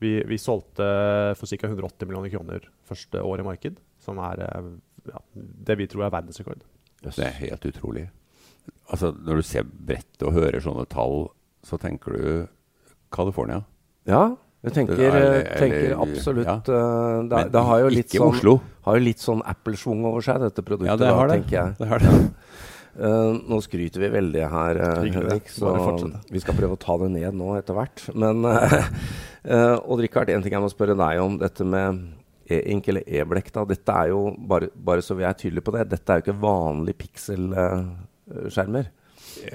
vi, 0.00 0.14
vi 0.28 0.38
solgte 0.40 0.84
for 1.36 1.48
ca. 1.48 1.68
180 1.68 2.08
millioner 2.08 2.32
kroner 2.32 2.68
første 2.88 3.20
år 3.20 3.42
i 3.42 3.48
marked, 3.48 3.80
som 4.00 4.20
er 4.24 4.44
eh, 4.46 4.70
ja, 5.08 5.22
det 5.34 5.78
vi 5.80 5.88
tror 5.90 6.06
er 6.06 6.14
verdensrekord. 6.14 6.62
Det 7.00 7.16
er 7.24 7.36
helt 7.40 7.64
utrolig. 7.64 8.06
Altså, 8.90 9.12
når 9.16 9.40
du 9.40 9.46
ser 9.46 9.64
brettet 9.64 10.26
og 10.26 10.36
hører 10.36 10.60
sånne 10.62 10.84
tall, 10.90 11.30
så 11.64 11.78
tenker 11.80 12.16
du 12.16 12.48
California. 13.14 13.62
Ja, 14.08 14.34
jeg 14.60 14.74
tenker, 14.76 14.98
Eller- 15.00 15.46
tenker 15.56 15.94
absolutt 15.96 16.46
ja. 16.46 16.56
eh, 16.60 17.22
det, 17.24 17.36
Men 17.36 17.52
det 17.52 17.62
har 17.64 17.78
jo 17.80 17.88
litt 17.88 18.10
ikke 18.10 18.20
sånn, 18.20 18.34
Oslo. 18.34 18.60
har 18.84 18.98
jo 18.98 19.04
litt 19.06 19.22
sånn 19.22 19.40
Apple-schwung 19.48 20.04
over 20.04 20.20
seg, 20.20 20.42
dette 20.44 20.60
produktet. 20.60 20.90
Ja, 20.90 20.96
det 21.00 21.08
da, 21.08 21.22
det. 21.24 21.38
tenker 21.38 21.56
jeg. 21.56 21.74
det, 21.78 21.88
har 21.88 22.04
det. 22.04 22.12
Uh, 23.00 23.40
nå 23.50 23.60
skryter 23.64 24.04
vi 24.04 24.10
veldig 24.12 24.44
her, 24.52 24.80
uh. 24.84 25.00
Henrik, 25.00 25.48
så 25.48 25.72
vi 26.28 26.42
skal 26.44 26.58
prøve 26.58 26.76
å 26.76 26.80
ta 26.80 26.98
det 27.00 27.08
ned 27.14 27.38
nå 27.40 27.54
etter 27.56 27.78
hvert. 27.78 28.04
Men 28.12 28.44
uh, 28.50 28.76
uh, 29.48 29.76
Odd 29.80 30.04
Rikard, 30.04 30.28
en 30.28 30.44
ting 30.44 30.52
jeg 30.52 30.60
må 30.60 30.68
spørre 30.68 30.98
deg 30.98 31.24
om. 31.24 31.40
Dette 31.40 31.64
med 31.64 32.04
e-ink 32.58 32.88
eller 32.92 33.02
e-blekk. 33.06 33.52
da, 33.54 33.64
Dette 33.70 33.92
er 34.04 34.08
jo, 34.12 34.22
bare, 34.38 34.68
bare 34.74 35.02
så 35.04 35.14
vi 35.18 35.24
er 35.28 35.36
tydelige 35.38 35.64
på 35.66 35.74
det, 35.76 35.88
dette 35.92 36.10
er 36.12 36.20
jo 36.20 36.26
ikke 36.26 36.40
vanlige 36.42 36.98
pikselskjermer. 37.04 38.90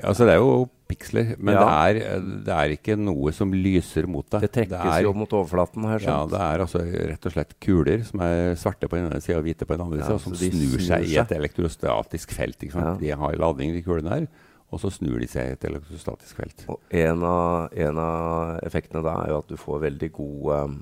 Altså, 0.05 0.23
det 0.25 0.33
er 0.35 0.39
jo 0.39 0.69
piksler, 0.87 1.33
men 1.37 1.53
Ja. 1.55 1.61
det, 1.93 2.03
er, 2.05 2.19
det 2.45 2.53
er 2.53 2.73
ikke 2.77 2.95
noe 2.97 3.31
som 3.35 3.51
lyser 3.51 4.07
mot 4.07 4.25
deg. 4.31 4.41
det 4.45 4.51
trekkes 4.53 4.85
er, 4.93 5.01
jo 5.03 5.11
mot 5.17 5.29
overflaten 5.33 5.83
her. 5.83 5.99
Ja, 5.99 6.05
skjønt? 6.21 6.31
det 6.31 6.39
er 6.45 6.63
altså 6.63 6.81
rett 7.11 7.25
og 7.27 7.33
slett 7.33 7.53
kuler 7.59 8.03
som 8.07 8.21
er 8.21 8.55
svarte 8.55 8.87
på 8.89 8.95
den 8.97 9.09
ene 9.09 9.21
sida 9.21 9.39
og 9.41 9.43
hvite 9.47 9.65
på 9.67 9.75
den 9.75 9.83
andre 9.85 9.99
Ja, 9.99 10.05
sida, 10.07 10.19
som 10.23 10.33
snur 10.37 10.55
snur 10.55 10.85
seg 10.87 11.07
i 11.09 11.17
et 11.21 11.31
elektrostatisk 11.35 12.31
felt. 12.37 12.65
Sant? 12.71 12.99
De 13.01 13.09
har 13.11 13.35
ladning, 13.41 13.73
de 13.75 13.81
kulene 13.85 14.09
her, 14.13 14.27
og 14.71 14.79
så 14.81 14.89
snur 14.93 15.19
de 15.19 15.27
seg 15.27 15.49
i 15.51 15.55
et 15.57 15.65
elektrostatisk 15.69 16.35
felt. 16.39 16.65
Og 16.71 16.79
en 16.95 17.23
av, 17.27 17.69
en 17.75 17.97
av 18.01 18.59
effektene 18.65 19.03
da 19.05 19.17
er 19.25 19.33
jo 19.33 19.41
at 19.43 19.49
du 19.51 19.57
får 19.59 19.83
veldig 19.89 20.11
god 20.15 20.69
um, 20.69 20.77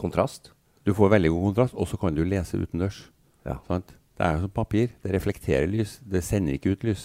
kontrast. 0.00 0.50
Du 0.86 0.94
får 0.96 1.12
veldig 1.16 1.30
god 1.34 1.48
kontrast, 1.50 1.76
og 1.76 1.88
så 1.88 1.98
kan 2.00 2.14
du 2.16 2.22
lese 2.24 2.58
utendørs. 2.60 3.02
Ja. 3.46 3.58
Sant? 3.68 3.94
Det 4.16 4.26
er 4.26 4.36
jo 4.36 4.44
som 4.44 4.52
papir. 4.52 4.92
Det 5.02 5.14
reflekterer 5.14 5.68
lys. 5.68 5.98
Det 6.04 6.22
sender 6.24 6.56
ikke 6.56 6.74
ut 6.74 6.84
lys. 6.88 7.04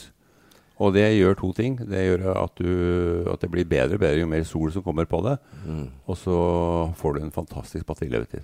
Og 0.83 0.91
det 0.95 1.05
gjør 1.15 1.37
to 1.39 1.51
ting. 1.55 1.77
Det 1.79 2.01
gjør 2.03 2.25
at, 2.33 2.59
du, 2.59 3.29
at 3.31 3.43
det 3.43 3.51
blir 3.51 3.67
bedre 3.67 3.95
og 3.95 4.03
bedre 4.03 4.19
jo 4.19 4.31
mer 4.31 4.43
sol 4.47 4.73
som 4.75 4.83
kommer 4.83 5.07
på 5.07 5.21
det. 5.23 5.37
Mm. 5.63 5.85
Og 6.11 6.17
så 6.19 6.35
får 6.99 7.15
du 7.15 7.21
en 7.23 7.35
fantastisk 7.35 7.87
batterilevetid. 7.87 8.43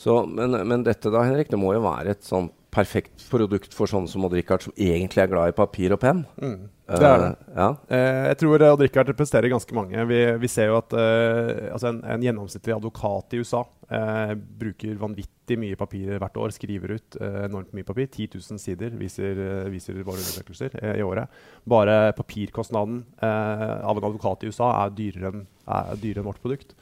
Så, 0.00 0.22
men, 0.24 0.56
men 0.68 0.86
dette 0.86 1.12
da, 1.12 1.26
Henrik, 1.28 1.50
det 1.52 1.60
må 1.60 1.74
jo 1.76 1.84
være 1.84 2.14
et 2.14 2.24
sånn 2.24 2.48
perfekt 2.70 3.24
produkt 3.28 3.74
for 3.74 3.90
sånne 3.90 4.08
som 4.08 4.22
Odd 4.24 4.36
Rikard, 4.38 4.62
som 4.62 4.74
egentlig 4.78 5.24
er 5.24 5.30
glad 5.30 5.50
i 5.50 5.56
papir 5.56 5.92
og 5.92 6.00
penn. 6.02 6.22
Mm. 6.38 6.68
Det 6.90 7.06
er 7.06 7.20
det. 7.22 7.28
Uh, 7.30 7.50
ja. 7.54 7.66
uh, 7.90 8.22
jeg 8.30 8.38
tror 8.40 8.64
Odd 8.68 8.84
Rikard 8.84 9.10
representerer 9.10 9.52
ganske 9.52 9.76
mange. 9.76 10.06
Vi, 10.10 10.20
vi 10.40 10.50
ser 10.50 10.70
jo 10.70 10.78
at 10.78 10.94
uh, 10.94 11.68
altså 11.74 11.90
en, 11.90 12.00
en, 12.14 12.24
gjennomsnittlig 12.24 12.76
advokat 12.76 13.36
i 13.36 13.42
USA 13.42 13.64
eh, 13.90 14.32
bruker 14.34 14.98
vanvittig 15.00 15.58
mye 15.60 15.78
papir 15.78 16.10
hvert 16.14 16.40
år. 16.40 16.54
Skriver 16.54 16.96
ut 16.96 17.18
eh, 17.20 17.38
enormt 17.46 17.72
mye 17.76 17.86
papir. 17.86 18.08
10 18.08 18.38
000 18.38 18.62
sider 18.62 18.94
viser, 18.98 19.38
eh, 19.44 19.70
viser 19.72 19.98
våre 20.00 20.20
undersøkelser 20.22 20.76
i 20.94 21.04
året. 21.06 21.40
Bare 21.68 22.14
papirkostnaden 22.18 23.02
av 23.20 23.96
en 23.98 24.04
advokat 24.06 24.44
i 24.46 24.52
USA 24.52 24.72
er 24.84 24.94
dyrere 24.96 25.32
enn, 25.32 25.48
er 25.70 25.96
dyrere 26.00 26.24
enn 26.24 26.30
vårt 26.30 26.42
produkt. 26.44 26.76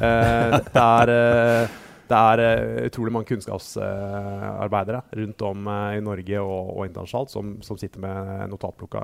det 0.00 0.86
er 0.86 1.14
det 2.06 2.18
er 2.18 2.40
uh, 2.42 2.84
utrolig 2.86 3.12
mange 3.14 3.26
kunnskapsarbeidere 3.30 5.00
rundt 5.18 5.42
om 5.46 5.66
uh, 5.70 5.96
i 5.96 6.02
Norge 6.04 6.42
og, 6.42 6.70
og 6.76 6.86
internasjonalt 6.86 7.32
som, 7.32 7.56
som, 7.66 7.78
sitter 7.80 8.02
med 8.02 8.46
notatblokka 8.52 9.02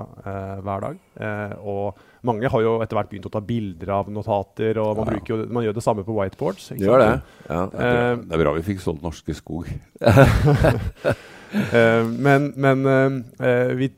hver 0.63 0.83
dag. 0.83 0.95
og 1.61 1.99
mange 2.25 2.49
har 2.49 2.63
jo 2.63 2.71
etter 2.81 2.97
hvert 2.97 3.09
begynt 3.11 3.27
å 3.27 3.31
ta 3.33 3.41
bilder 3.43 3.91
av 3.93 4.09
notater, 4.13 4.79
og 4.81 4.97
man, 4.97 5.11
jo, 5.27 5.37
man 5.53 5.65
gjør 5.65 5.75
det 5.77 5.83
samme 5.85 6.05
på 6.07 6.15
whiteboards. 6.15 6.71
Gjør 6.79 7.03
det. 7.03 7.11
Ja. 7.49 7.59
Det, 7.69 7.83
er 7.83 7.93
bra. 7.93 8.15
det, 8.23 8.33
er 8.37 8.43
bra. 8.43 8.55
vi 8.57 8.65
fikk 8.69 8.81
solgt 8.83 9.05
Norske 9.05 9.35
Skog. 9.37 9.69
men, 12.25 12.49
men 12.55 12.89
vi, 13.77 13.91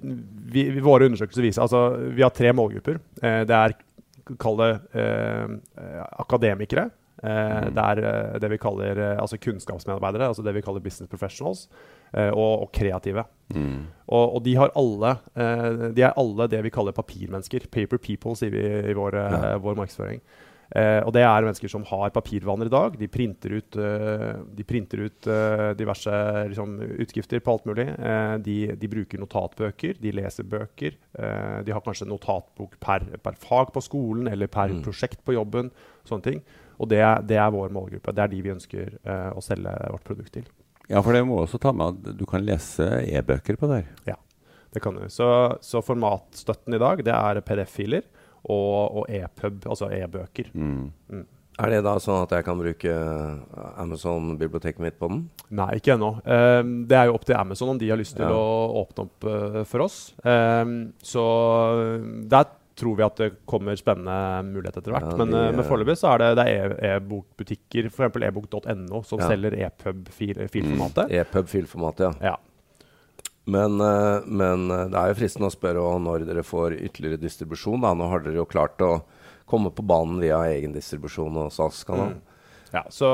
vi, 0.58 0.68
våre 0.84 1.08
undersøkelser 1.08 1.46
viser 1.46 1.64
altså 1.64 1.86
Vi 2.18 2.26
har 2.26 2.34
tre 2.36 2.52
målgrupper. 2.58 3.00
det 3.22 3.58
er 3.62 3.78
Kall 4.42 4.58
det 4.58 4.74
akademikere. 6.26 6.90
Mm. 7.26 7.76
Det 7.76 7.86
er 7.92 8.02
eh, 8.06 8.40
det 8.42 8.50
vi 8.54 8.62
kaller 8.62 9.02
eh, 9.02 9.20
altså 9.22 9.40
kunnskapsmedarbeidere, 9.42 10.30
altså 10.32 10.46
det 10.46 10.54
vi 10.56 10.64
kaller 10.66 10.84
business 10.84 11.12
professionals, 11.12 11.68
og, 12.16 12.62
og 12.64 12.70
kreative. 12.72 13.26
Mm. 13.52 13.88
Og, 14.08 14.36
og, 14.38 14.44
de, 14.46 14.54
har 14.56 14.72
alle, 14.80 15.10
de 15.92 16.04
er 16.06 16.14
alle 16.16 16.46
det 16.48 16.62
vi 16.64 16.72
kaller 16.72 16.96
papirmennesker. 16.96 17.66
Paper 17.74 18.00
people, 18.00 18.38
sier 18.40 18.54
vi 18.54 18.62
i 18.64 18.96
vår, 18.96 19.18
ja. 19.20 19.56
vår 19.60 19.76
markedsføring. 19.82 20.22
Eh, 20.74 21.02
og 21.06 21.12
det 21.14 21.22
er 21.26 21.46
mennesker 21.46 21.70
som 21.70 21.84
har 21.90 22.14
papirvaner 22.16 22.70
i 22.70 22.74
dag. 22.74 22.96
De 22.98 23.10
printer 23.12 23.58
ut, 23.60 23.78
de 24.58 24.66
printer 24.68 25.06
ut 25.10 25.30
diverse 25.78 26.16
liksom, 26.54 26.78
utgifter 27.04 27.44
på 27.44 27.58
alt 27.58 27.70
mulig. 27.70 27.90
De, 28.46 28.58
de, 28.80 28.92
bruker 28.96 29.22
notatbøker, 29.22 30.00
de 30.02 30.16
leser 30.16 30.48
bøker. 30.48 30.96
de 31.66 31.76
har 31.76 31.84
kanskje 31.86 32.08
notatbok 32.10 32.80
per, 32.80 33.10
per, 33.20 33.40
fag 33.42 33.74
på 33.76 33.84
skolen 33.84 34.32
eller 34.32 34.48
per 34.52 34.72
mm. 34.72 34.86
prosjekt 34.88 35.26
på 35.26 35.36
jobben. 35.36 35.74
sånne 36.08 36.32
ting. 36.32 36.46
Og 36.76 36.90
det, 36.92 37.02
det, 37.30 37.40
er 37.40 37.54
vår 37.56 37.74
målgruppe. 37.74 38.14
Det 38.16 38.24
er 38.24 38.32
de 38.34 38.44
vi 38.44 38.54
ønsker 38.54 38.94
å 39.32 39.42
selge 39.44 39.74
vårt 39.94 40.08
produkt 40.08 40.34
til. 40.36 40.48
Ja, 40.90 41.02
for 41.02 41.16
det 41.16 41.24
må 41.26 41.40
også 41.42 41.60
ta 41.62 41.72
med 41.74 41.96
at 41.96 42.18
du 42.20 42.26
kan 42.30 42.44
lese 42.46 42.86
e-bøker 43.08 43.58
på 43.58 43.70
der. 43.72 43.88
Ja, 44.06 44.18
det 44.76 44.84
kan 44.84 44.98
du. 44.98 45.06
Så, 45.10 45.28
så 45.64 45.82
formatstøtten 45.86 46.76
i 46.78 46.82
dag 46.82 47.02
det 47.06 47.16
er 47.16 47.42
PDF-filer 47.46 48.04
og, 48.46 49.02
og 49.02 49.08
e-pub, 49.10 49.64
altså 49.66 49.90
e-bøker. 49.96 50.52
Mm. 50.54 50.92
Mm. 51.10 51.26
Er 51.56 51.72
det 51.72 51.86
da 51.86 51.94
sånn 52.04 52.26
at 52.26 52.34
jeg 52.36 52.44
kan 52.44 52.60
bruke 52.60 52.94
Amazon-biblioteket 53.80 54.84
mitt 54.84 54.98
på 55.00 55.08
den? 55.12 55.22
Nei, 55.56 55.70
ikke 55.80 55.94
ennå. 55.96 56.12
Um, 56.28 56.74
det 56.90 56.98
er 57.00 57.08
jo 57.08 57.16
opp 57.16 57.24
til 57.30 57.38
Amazon 57.40 57.72
om 57.72 57.80
de 57.80 57.90
har 57.94 58.00
lyst 58.00 58.18
til 58.18 58.28
ja. 58.28 58.36
å 58.36 58.82
åpne 58.82 59.06
opp 59.06 59.28
uh, 59.30 59.62
for 59.70 59.86
oss. 59.88 60.00
Um, 60.28 60.76
så 61.00 61.24
der 62.28 62.52
tror 62.76 62.98
vi 63.00 63.06
at 63.06 63.20
det 63.22 63.30
kommer 63.48 63.78
spennende 63.80 64.18
muligheter 64.48 64.84
etter 64.84 64.96
hvert. 64.96 65.12
Ja, 65.14 65.20
men, 65.22 65.32
uh, 65.36 65.52
men 65.56 65.68
foreløpig 65.68 65.96
så 66.00 66.14
er 66.14 66.24
det, 66.24 66.32
det 66.42 66.48
e-bokbutikker, 66.90 67.88
e 67.88 67.94
f.eks. 67.94 68.20
ebok.no, 68.30 69.04
som 69.08 69.24
ja. 69.24 69.30
selger 69.32 69.56
e-pub-filformatet. 69.68 71.08
Mm. 71.08 71.16
E-pub-filformatet, 71.22 72.10
ja. 72.10 72.34
ja. 72.34 72.36
Men, 73.46 73.82
eh, 73.82 74.20
men, 74.26 74.72
eh, 74.72 74.88
det 74.90 74.98
er 74.98 75.12
jo 75.12 75.18
fristende 75.20 75.52
å 75.52 75.54
spørre 75.54 75.90
når 76.02 76.26
dere 76.26 76.44
får 76.46 76.80
ytterligere 76.80 77.22
distribusjon. 77.22 77.84
Da. 77.84 77.94
Nå 77.94 78.08
har 78.10 78.24
dere 78.26 78.40
jo 78.40 78.48
klart 78.50 78.82
å 78.82 79.04
komme 79.46 79.70
på 79.70 79.86
banen 79.86 80.18
via 80.24 80.40
egen 80.50 80.74
distribusjon 80.74 81.38
og 81.44 81.52
SAS-kanal. 81.54 82.16
Mm. 82.16 82.64
Ja, 82.74 82.82
så 82.90 83.12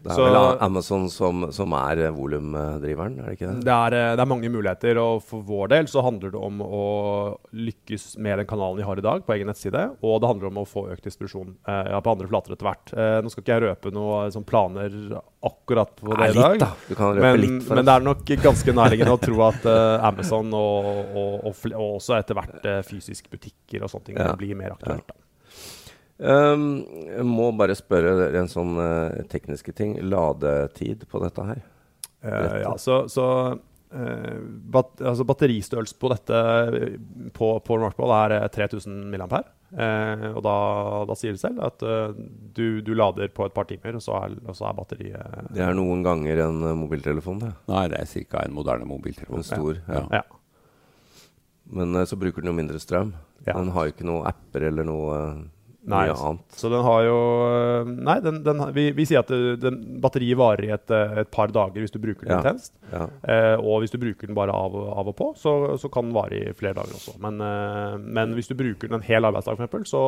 det 0.00 0.12
er 0.12 0.16
så, 0.16 0.26
vel 0.26 0.62
Amazon 0.64 1.08
som, 1.12 1.46
som 1.52 1.74
er 1.76 2.04
eh, 2.06 2.14
volumdriveren, 2.14 3.18
er 3.20 3.28
det 3.28 3.36
ikke 3.38 3.50
det? 3.50 3.64
Det 3.66 3.74
er, 3.74 3.96
eh, 3.98 4.12
det 4.16 4.24
er, 4.24 4.30
mange 4.30 4.52
muligheter, 4.52 5.00
og 5.02 5.24
for 5.26 5.44
vår 5.46 5.72
del 5.74 5.90
så 5.92 6.04
handler 6.06 6.32
det 6.34 6.40
om 6.40 6.62
å 6.64 6.84
lykkes 7.52 8.14
med 8.22 8.40
den 8.40 8.48
kanalen 8.48 8.80
vi 8.80 8.86
har 8.86 9.00
i 9.00 9.04
dag 9.04 9.26
på 9.26 9.36
egen 9.36 9.50
nettside, 9.50 9.84
og 10.00 10.22
det 10.22 10.30
handler 10.30 10.50
om 10.50 10.62
å 10.62 10.66
få 10.68 10.86
økt 10.94 11.08
distribusjon 11.08 11.52
eh, 11.68 11.98
på 12.00 12.14
andre 12.14 12.30
flater 12.30 12.56
etter 12.56 12.70
hvert. 12.70 12.94
Eh, 12.94 13.18
nå 13.20 13.32
skal 13.32 13.44
ikke 13.44 13.56
jeg 13.58 13.64
røpe 13.66 13.94
noen 13.94 14.32
sånn 14.32 14.48
planer 14.48 14.96
akkurat 15.44 15.92
på 15.96 16.14
det 16.14 16.32
i 16.32 16.38
dag, 16.38 16.58
da. 16.62 16.72
men, 17.20 17.60
men, 17.60 17.84
det 17.84 17.94
er 17.94 18.08
nok 18.08 18.34
ganske 18.40 18.76
nærliggende 18.76 19.16
å 19.16 19.20
tro 19.20 19.44
at 19.48 19.68
eh, 19.68 20.08
Amazon 20.08 20.52
og, 20.56 20.90
og, 21.12 21.34
og, 21.50 21.64
og, 21.74 21.86
også 22.00 22.16
etter 22.20 22.38
hvert 22.38 22.68
fysiske 22.88 23.10
fysisk 23.10 23.30
butikker 23.32 23.84
og 23.84 23.92
sånne 23.92 24.08
ting 24.10 24.20
ja. 24.20 24.32
blir 24.38 24.56
mer 24.58 24.76
aktuelt. 24.76 25.06
da. 25.08 25.18
Um, 26.20 26.84
jeg 27.08 27.24
må 27.24 27.48
bare 27.56 27.72
spørre 27.78 28.28
en 28.36 28.50
sånn 28.50 28.76
uh, 28.76 29.22
tekniske 29.32 29.72
ting. 29.76 29.96
Ladetid 30.04 31.06
på 31.08 31.20
dette 31.22 31.44
her? 31.48 31.60
Uh, 32.20 32.56
ja, 32.60 32.72
så, 32.76 33.06
så 33.08 33.26
uh, 33.56 34.40
bat, 34.74 34.90
altså 35.00 35.24
batteristørrelse 35.24 35.96
på 35.96 36.10
dette 36.12 36.42
på, 37.36 37.54
på 37.64 37.78
Rockball 37.80 38.12
er 38.18 38.34
3000 38.52 38.98
mAh. 39.14 39.38
og 40.34 40.42
da, 40.44 40.56
da, 41.08 41.16
sier 41.16 41.36
det 41.36 41.40
selv 41.40 41.62
at 41.64 41.80
du, 41.80 42.82
du, 42.84 42.90
lader 42.92 43.30
på 43.32 43.46
et 43.46 43.54
par 43.56 43.68
timer, 43.70 43.96
og 43.96 44.04
så 44.04 44.18
er, 44.18 44.34
og 44.44 44.58
så 44.58 44.66
er 44.68 44.76
batteriet 44.76 45.54
Det 45.54 45.62
er 45.64 45.78
noen 45.78 46.02
ganger 46.04 46.44
en 46.48 46.66
mobiltelefon, 46.82 47.40
det? 47.46 47.54
Nei, 47.70 47.86
det 47.94 48.02
er 48.02 48.26
ca. 48.28 48.44
en 48.44 48.58
moderne 48.58 48.88
mobiltelefon. 48.90 49.40
En 49.40 49.46
stor, 49.46 49.80
ja. 49.88 50.04
ja. 50.20 50.22
Men 51.70 51.94
så 52.04 52.18
bruker 52.18 52.42
den 52.42 52.50
jo 52.50 52.56
mindre 52.58 52.82
strøm. 52.82 53.14
Ja. 53.46 53.54
Den 53.54 53.70
har 53.72 53.86
jo 53.86 53.94
ikke 53.94 54.08
noen 54.10 54.26
apper 54.28 54.66
eller 54.68 54.84
noe 54.84 55.16
Nei, 55.80 56.02
mye 56.10 56.14
annet. 56.14 56.56
Så 56.60 56.68
den 56.68 56.82
har 56.84 57.02
jo 57.06 57.18
eh, 57.46 57.90
Nei, 58.04 58.16
den, 58.20 58.42
den, 58.44 58.60
vi, 58.76 58.90
vi, 58.96 59.06
sier 59.08 59.22
at 59.22 59.30
eh, 59.32 59.54
den, 59.60 59.78
batteriet 60.02 60.36
varer 60.36 60.66
i 60.66 60.72
et, 60.74 60.92
eh, 60.92 61.22
et, 61.22 61.30
par 61.32 61.52
dager 61.54 61.80
hvis 61.80 61.94
du 61.94 61.98
bruker 62.02 62.26
den 62.26 62.34
ja. 62.34 62.40
intenst. 62.42 62.74
Ja. 62.92 63.06
Eh, 63.24 63.56
og 63.56 63.80
hvis 63.80 63.94
du 63.94 63.96
bruker 64.02 64.28
den 64.28 64.36
bare 64.36 64.52
av, 64.52 64.76
av 64.76 65.08
og 65.12 65.16
på, 65.16 65.30
så, 65.40 65.54
så, 65.80 65.88
kan 65.92 66.08
den 66.08 66.16
vare 66.16 66.36
i 66.36 66.54
flere 66.56 66.76
dager 66.76 66.98
også. 66.98 67.16
Men, 67.24 67.40
eh, 67.46 67.96
men 68.02 68.36
hvis 68.36 68.52
du 68.52 68.56
bruker 68.58 68.90
den 68.90 69.00
en 69.00 69.06
hel 69.06 69.24
arbeidsdag, 69.24 69.56
for 69.56 69.64
eksempel, 69.64 69.88
så, 69.88 70.02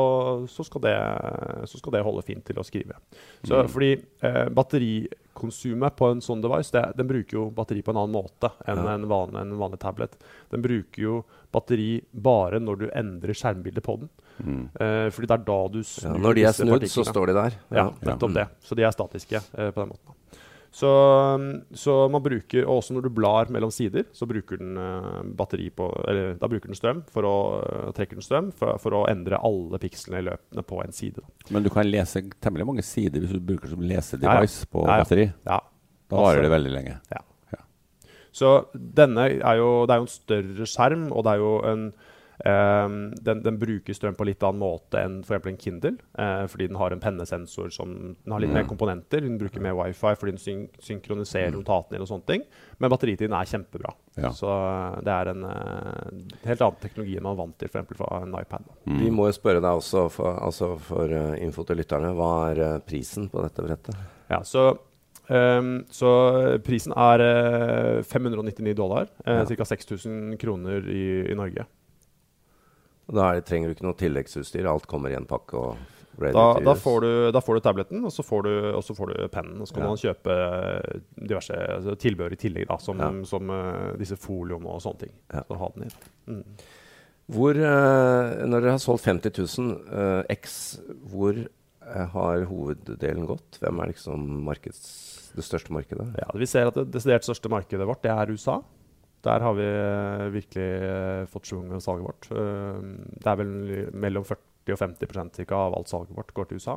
så, 0.52 0.68
skal 0.68 0.84
det, 0.84 0.96
så 1.72 1.80
skal 1.80 1.96
det 1.96 2.04
holde 2.04 2.26
fint 2.26 2.44
til 2.48 2.60
å 2.60 2.66
skrive. 2.66 3.00
Så, 3.40 3.62
mm. 3.62 3.72
Fordi 3.72 3.92
eh, 3.96 4.44
batterikonsumet 5.42 5.96
på 5.96 6.06
en 6.10 6.20
sånn 6.22 6.42
device, 6.42 6.70
det, 6.72 6.92
den 6.96 7.08
bruker 7.08 7.36
jo 7.36 7.50
batteri 7.50 7.82
på 7.82 7.92
en 7.92 7.98
annen 7.98 8.14
måte 8.14 8.50
enn 8.66 8.78
ja. 8.78 8.94
en, 8.94 9.08
vanlig, 9.08 9.40
en 9.40 9.58
vanlig 9.58 9.80
tablet. 9.80 10.16
Den 10.50 10.62
bruker 10.62 11.02
jo 11.02 11.22
batteri 11.52 12.02
bare 12.12 12.60
når 12.60 12.76
du 12.76 12.90
endrer 12.94 13.34
skjermbildet 13.34 13.84
på 13.84 13.98
den. 14.00 14.10
Mm. 14.38 14.64
Uh, 14.78 15.10
fordi 15.12 15.28
det 15.28 15.36
er 15.36 15.44
da 15.46 15.60
du 15.68 15.82
snur 15.84 16.16
ja, 16.16 16.22
Når 16.22 16.34
de 16.34 16.44
er 16.44 16.56
snudd, 16.56 16.88
så 16.88 17.04
står 17.04 17.26
de 17.26 17.36
der. 17.36 17.58
Ja, 17.70 17.90
nettopp 18.00 18.34
det. 18.34 18.48
Så 18.62 18.74
de 18.78 18.86
er 18.86 18.92
statiske 18.94 19.42
uh, 19.52 19.70
på 19.70 19.82
den 19.82 19.92
måten. 19.92 20.18
Så, 20.72 20.90
så, 21.76 21.94
man 22.08 22.22
bruker 22.24 22.64
Også 22.64 22.94
når 22.96 23.04
du 23.04 23.10
blar 23.12 23.50
mellom 23.52 23.68
sider, 23.74 24.06
så 24.16 24.24
bruker 24.24 24.56
den 24.56 24.78
uh, 24.80 25.18
batteri 25.36 25.66
på 25.68 25.90
Eller 26.08 26.38
da 26.40 26.48
bruker 26.48 26.70
den 26.70 26.78
strøm 26.78 27.02
for 27.12 27.28
å 27.28 27.34
trekke 27.92 28.16
den 28.16 28.24
strøm 28.24 28.48
for, 28.56 28.80
for, 28.80 28.96
å 28.96 29.02
endre 29.10 29.40
alle 29.44 29.80
pikslene 29.82 30.22
i 30.22 30.26
løpene 30.30 30.64
på 30.64 30.80
en 30.80 30.96
side. 30.96 31.24
Men 31.52 31.66
du 31.66 31.68
kan 31.74 31.84
lese 31.84 32.24
temmelig 32.40 32.68
mange 32.70 32.86
sider 32.86 33.20
hvis 33.20 33.36
du 33.36 33.44
bruker 33.52 33.74
som 33.74 33.84
lesedevice 33.84 34.64
på 34.72 34.86
batteri? 34.88 35.28
Ja. 35.44 35.60
Da 36.08 36.24
varer 36.24 36.44
det 36.44 36.54
veldig 36.54 36.72
lenge. 36.72 36.96
Ja. 37.12 37.20
Så 38.32 38.48
denne 38.72 39.28
er 39.28 39.58
jo, 39.60 39.84
det 39.84 39.94
er 39.94 40.00
jo 40.00 40.08
en 40.08 40.14
større 40.14 40.68
skjerm, 40.68 41.04
og 41.12 41.26
det 41.26 41.34
er 41.34 41.42
jo 41.42 41.52
en 41.68 41.84
um, 42.44 42.96
den, 43.14 43.42
den, 43.44 43.58
bruker 43.58 43.94
strøm 43.94 44.16
på 44.18 44.26
litt 44.26 44.42
annen 44.46 44.62
måte 44.62 45.00
enn 45.00 45.20
f.eks. 45.22 45.46
en 45.48 45.58
Kindle. 45.60 45.94
Uh, 46.18 46.44
fordi 46.50 46.68
den 46.70 46.78
har 46.80 46.94
en 46.94 47.02
pennesensor 47.02 47.72
som 47.74 47.94
den 48.12 48.34
har 48.34 48.42
litt 48.42 48.54
mer 48.54 48.66
komponenter. 48.68 49.24
Den 49.24 49.38
bruker 49.40 49.62
mer 49.64 49.76
wifi 49.78 50.14
fordi 50.18 50.34
den 50.34 50.42
syn 50.42 50.62
synkroniserer 50.82 51.52
mm. 51.52 51.58
notatene 51.60 52.02
og 52.02 52.10
sånne 52.10 52.28
ting. 52.28 52.46
Men 52.82 52.92
batteritiden 52.92 53.36
er 53.38 53.50
kjempebra. 53.50 53.94
Ja. 54.18 54.32
Så 54.36 54.50
uh, 54.50 55.00
det 55.04 55.16
er 55.16 55.32
en 55.32 55.48
uh, 55.48 56.38
helt 56.46 56.66
annen 56.68 56.80
teknologi 56.82 57.18
enn 57.18 57.26
man 57.26 57.36
er 57.36 57.42
vant 57.42 57.58
til 57.60 57.72
f.eks. 57.72 57.98
fra 57.98 58.22
en 58.22 58.38
iPad. 58.38 58.70
Mm. 58.86 59.02
Vi 59.04 59.12
må 59.14 59.28
jo 59.30 59.36
spørre 59.38 59.62
deg 59.62 59.82
også, 59.82 60.06
for, 60.12 60.38
altså 60.42 60.74
for 60.82 61.18
info 61.38 61.66
til 61.68 61.82
lytterne, 61.82 62.14
hva 62.18 62.32
er 62.52 62.64
prisen 62.86 63.30
på 63.32 63.44
dette 63.44 63.66
brettet? 63.66 64.08
Ja, 64.32 64.40
så 64.46 64.72
Um, 65.32 65.84
så 65.90 66.08
prisen 66.66 66.92
er 66.98 67.22
uh, 67.22 67.98
eh, 68.00 68.04
599 68.04 68.74
dollar, 68.76 69.06
uh, 69.22 69.38
ja. 69.38 69.44
ca. 69.46 69.64
6000 69.64 70.34
kroner 70.40 70.88
i, 70.90 71.04
i 71.30 71.36
Norge. 71.38 71.64
Da 73.10 73.32
det, 73.34 73.46
trenger 73.48 73.68
du 73.68 73.76
ikke 73.76 73.88
noe 73.88 73.98
tilleggsutstyr? 73.98 74.68
Alt 74.70 74.86
kommer 74.90 75.12
i 75.12 75.18
en 75.18 75.28
pakke? 75.28 75.58
og 75.58 75.90
da, 76.12 76.60
da, 76.60 76.74
får 76.76 77.00
du, 77.00 77.10
da, 77.32 77.40
får 77.40 77.56
du, 77.56 77.60
tabletten, 77.64 78.02
og 78.04 78.12
så 78.12 78.22
får 78.22 78.42
du, 78.44 78.50
og 78.76 78.82
så 78.84 78.94
får 78.94 79.10
du 79.10 79.14
pennen. 79.32 79.56
Og 79.64 79.68
så 79.68 79.78
kan 79.78 79.86
ja. 79.86 79.88
man 79.94 80.00
kjøpe 80.02 80.36
diverse 81.16 81.56
altså, 81.56 81.96
tilbehør 82.04 82.36
i 82.36 82.38
tillegg, 82.38 82.68
da, 82.68 82.76
som, 82.82 83.00
ja. 83.00 83.08
som 83.28 83.48
uh, 83.48 83.94
disse 83.98 84.18
folioene 84.20 84.68
og 84.76 84.82
sånne 84.84 85.06
ting. 85.06 85.14
Ja. 85.32 85.42
Så 85.48 85.58
ha 85.58 85.70
den 85.74 85.88
i. 85.88 85.90
Mm. 86.28 86.44
Hvor, 87.32 87.56
når 87.56 88.58
dere 88.58 88.74
har 88.74 88.82
solgt 88.82 89.06
50 89.06 89.38
000 89.38 90.26
X, 90.34 90.56
hvor 91.08 91.38
eh, 91.38 92.06
har 92.12 92.46
hoveddelen 92.50 93.28
gått? 93.30 93.60
Hvem 93.62 93.80
er 93.80 93.92
liksom 93.92 94.26
markeds, 94.48 94.82
det 95.36 95.46
største 95.46 95.72
markedet? 95.72 96.10
Ja, 96.18 96.28
vi 96.36 96.48
ser 96.50 96.68
at 96.68 96.76
det 96.76 96.90
desidert 96.92 97.24
største 97.24 97.48
markedet 97.52 97.86
vårt 97.88 98.02
det 98.04 98.12
er 98.12 98.34
USA. 98.34 98.58
Der 99.22 99.44
har 99.44 99.54
vi 99.54 99.66
eh, 99.66 100.28
virkelig 100.34 100.68
eh, 100.82 101.24
fått 101.30 101.46
schwung 101.46 101.68
med 101.70 101.82
salget 101.82 102.08
vårt. 102.08 102.28
Eh, 102.34 102.82
det 103.22 103.30
er 103.30 103.38
vel 103.38 103.54
mellom 103.94 104.26
40 104.26 104.74
og 104.74 104.80
50 104.80 105.34
cirka, 105.38 105.58
av 105.58 105.76
alt 105.78 105.90
salget 105.90 106.16
vårt 106.16 106.34
går 106.34 106.50
til 106.50 106.62
USA. 106.62 106.76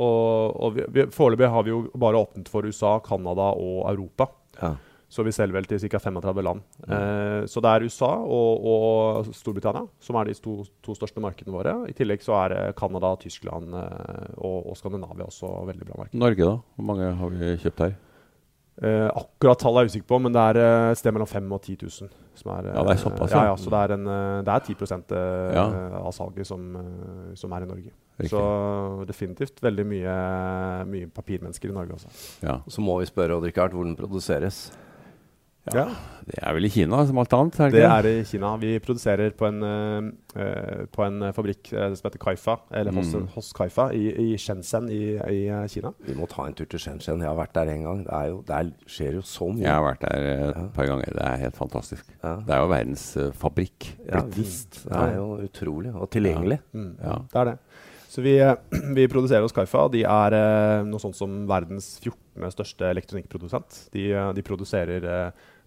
Og, 0.00 0.56
og 0.56 0.80
foreløpig 1.12 1.48
har 1.52 1.64
vi 1.64 1.72
jo 1.72 1.82
bare 2.00 2.20
åpnet 2.20 2.48
for 2.48 2.68
USA, 2.68 2.98
Canada 3.04 3.52
og 3.56 3.86
Europa. 3.88 4.28
Ja. 4.60 4.74
Så 5.12 5.24
vi 5.24 5.32
selger 5.32 5.58
vel 5.58 5.66
til 5.68 5.80
ca. 5.92 5.98
35 6.00 6.44
land. 6.44 6.62
Eh, 6.88 7.40
så 7.48 7.60
det 7.64 7.72
er 7.72 7.88
USA 7.88 8.12
og, 8.20 8.68
og 8.68 9.32
Storbritannia 9.36 9.84
som 10.00 10.16
er 10.16 10.28
de 10.28 10.36
to, 10.40 10.60
to, 10.84 10.96
største 10.96 11.24
markedene 11.24 11.56
våre. 11.56 11.76
I 11.88 11.96
tillegg 11.96 12.24
så 12.24 12.36
er 12.44 12.76
Canada, 12.76 13.16
Tyskland 13.20 13.72
og, 13.76 14.56
og, 14.60 14.72
Skandinavia 14.76 15.28
også 15.28 15.56
veldig 15.72 15.88
bra 15.88 16.04
marked. 16.04 16.20
Norge, 16.20 16.48
da? 16.48 16.56
Hvor 16.76 16.92
mange 16.92 17.12
har 17.20 17.36
vi 17.36 17.56
kjøpt 17.64 17.86
her? 17.88 18.00
Eh, 18.80 19.08
akkurat 19.12 19.60
tallet 19.60 19.82
er 19.82 19.86
jeg 19.86 19.92
usikker 19.92 20.08
på, 20.08 20.18
men 20.24 20.32
det 20.32 20.42
er 20.42 20.58
eh, 20.62 20.90
et 20.94 20.98
sted 20.98 21.12
mellom 21.12 21.28
5000 21.28 21.52
og 21.52 21.60
10 21.60 21.74
000. 21.82 22.14
Som 22.40 22.52
er, 22.54 22.70
ja, 22.70 22.84
det 22.86 22.94
er 22.94 23.00
såpass, 23.02 23.34
ja. 23.34 23.42
ja, 23.50 23.56
så 23.60 23.72
det 23.74 23.80
er, 23.84 23.92
en, 23.98 24.06
eh, 24.08 24.38
det 24.46 24.54
er 24.54 24.64
10 24.64 24.94
eh, 24.96 25.56
ja. 25.58 25.64
av 25.98 26.14
salget 26.16 26.48
som, 26.48 26.70
som, 27.36 27.52
er 27.52 27.66
i 27.66 27.68
Norge. 27.68 27.92
Riktig. 28.16 28.30
Så 28.32 29.04
definitivt 29.08 29.60
veldig 29.64 29.84
mye, 29.90 30.14
mye 30.88 31.10
papirmennesker 31.12 31.68
i 31.68 31.76
Norge 31.76 31.98
også. 31.98 32.14
Ja. 32.46 32.56
Så 32.72 32.84
må 32.84 32.96
vi 33.02 33.10
spørre 33.10 33.36
Odd 33.36 33.44
Rikard 33.50 33.76
hvor 33.76 33.84
den 33.84 33.98
produseres. 33.98 34.70
Ja, 35.70 35.84
Det 36.26 36.38
er 36.38 36.54
vel 36.54 36.66
i 36.66 36.70
Kina 36.70 37.00
som 37.06 37.18
alt 37.18 37.32
annet? 37.34 37.56
Er 37.62 37.70
det, 37.70 37.80
det 37.80 37.86
er 37.86 38.06
i 38.08 38.24
Kina. 38.26 38.50
Vi 38.58 38.72
produserer 38.82 39.32
på 39.34 39.46
en, 39.46 39.62
uh, 39.62 40.86
på 40.90 41.04
en 41.06 41.26
fabrikk 41.34 41.70
uh, 41.74 41.88
som 41.98 42.06
heter 42.06 42.22
Kaifa, 42.22 42.56
eller 42.70 42.94
mm. 42.94 42.98
hos, 42.98 43.34
hos, 43.34 43.50
Kaifa, 43.54 43.88
i, 43.94 44.04
i 44.10 44.38
Shenzhen 44.38 44.86
i, 44.90 45.00
i, 45.18 45.40
Kina. 45.70 45.90
Vi 46.06 46.14
må 46.18 46.26
ta 46.30 46.46
en 46.46 46.54
tur 46.58 46.66
til 46.70 46.82
Shenzhen. 46.82 47.22
Jeg 47.22 47.30
har 47.30 47.38
vært 47.38 47.54
der 47.58 47.72
en 47.74 47.86
gang. 47.86 48.04
Det, 48.06 48.20
jo, 48.30 48.38
det 48.48 48.60
skjer 48.90 49.18
jo 49.18 49.24
så 49.26 49.50
mye. 49.50 49.64
Jeg 49.64 49.74
har 49.74 49.86
vært 49.86 50.06
der 50.06 50.28
et 50.32 50.44
ja. 50.46 50.66
par 50.78 50.90
ganger. 50.92 51.14
Det 51.18 51.26
er 51.26 51.42
helt 51.42 51.58
fantastisk. 51.58 52.14
Ja. 52.22 52.36
Det 52.46 52.56
er 52.56 52.62
jo 52.62 52.72
verdens 52.74 53.06
uh, 53.18 53.28
fabrikk. 53.42 53.90
Ja 54.06 54.22
visst. 54.38 54.82
Det 54.86 54.98
er 54.98 55.16
jo 55.18 55.28
utrolig. 55.42 55.94
Og 55.94 56.10
tilgjengelig. 56.14 56.58
Ja. 56.62 56.78
Mm. 56.78 56.92
ja. 57.02 57.18
Det 57.32 57.42
er 57.42 57.50
det. 57.52 57.58
Så 58.12 58.24
vi, 58.24 58.34
vi 58.98 59.08
produserer 59.08 59.46
hos 59.46 59.56
Kaifa. 59.56 59.86
De 59.92 60.04
er 60.04 60.36
noe 60.84 61.00
sånt 61.00 61.16
som 61.16 61.42
verdens 61.48 61.94
14. 62.02 62.50
største 62.52 62.90
elektronikkprodusent. 62.92 63.86
De, 63.96 64.10
de 64.36 64.44
produserer 64.44 65.06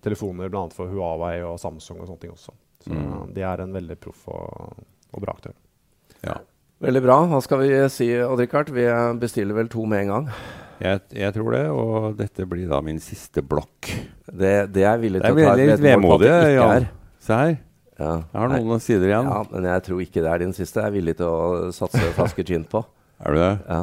telefoner 0.05 0.51
bl.a. 0.53 0.67
for 0.73 0.91
Huawei 0.93 1.39
og 1.45 1.57
Samsung 1.61 2.03
og 2.03 2.09
sånne 2.09 2.21
ting 2.21 2.35
også. 2.35 2.53
Så 2.85 2.93
mm. 2.93 3.31
de 3.33 3.45
er 3.49 3.63
en 3.63 3.73
veldig 3.73 3.97
proff 4.01 4.27
og, 4.29 4.83
og, 5.09 5.17
bra 5.23 5.33
aktør. 5.33 5.55
Ja. 6.21 6.37
Veldig 6.85 7.01
bra. 7.01 7.17
Hva 7.31 7.41
skal 7.41 7.63
vi 7.63 7.71
si, 7.89 8.11
Odd-Rikard? 8.21 8.69
Vi 8.75 8.85
bestiller 9.21 9.57
vel 9.57 9.71
to 9.71 9.87
med 9.89 10.05
en 10.05 10.13
gang? 10.13 10.29
Jeg, 10.83 11.01
jeg, 11.15 11.33
tror 11.37 11.55
det, 11.55 11.63
og 11.71 12.17
dette 12.19 12.45
blir 12.51 12.67
da 12.69 12.81
min 12.83 12.99
siste 13.01 13.41
blokk. 13.41 13.89
Det, 14.27 14.53
det 14.75 14.83
er 14.83 14.91
jeg 14.91 15.05
villig 15.05 15.23
til 15.23 15.39
å 15.39 15.45
ta 15.47 15.55
et 15.55 15.71
litt 15.71 15.85
vemodig. 15.87 16.33
Ja. 16.53 16.67
Se 17.25 17.39
her. 17.39 17.57
Ja. 17.95 18.11
Jeg 18.27 18.41
har 18.41 18.51
noen 18.51 18.69
Nei. 18.73 18.83
sider 18.83 19.09
igjen. 19.09 19.31
Ja, 19.31 19.41
Men 19.51 19.67
jeg 19.69 19.83
tror 19.87 20.03
ikke 20.03 20.23
det 20.23 20.31
er 20.31 20.43
din 20.43 20.55
siste. 20.55 20.83
Jeg 20.83 20.91
er 20.91 20.95
villig 20.97 21.17
til 21.21 21.31
å 21.31 21.73
satse 21.75 22.03
flaske 22.17 22.45
gin 22.47 22.65
på. 22.67 22.83
Er 23.23 23.35
du 23.35 23.39
det? 23.39 23.51
Ja. 23.69 23.81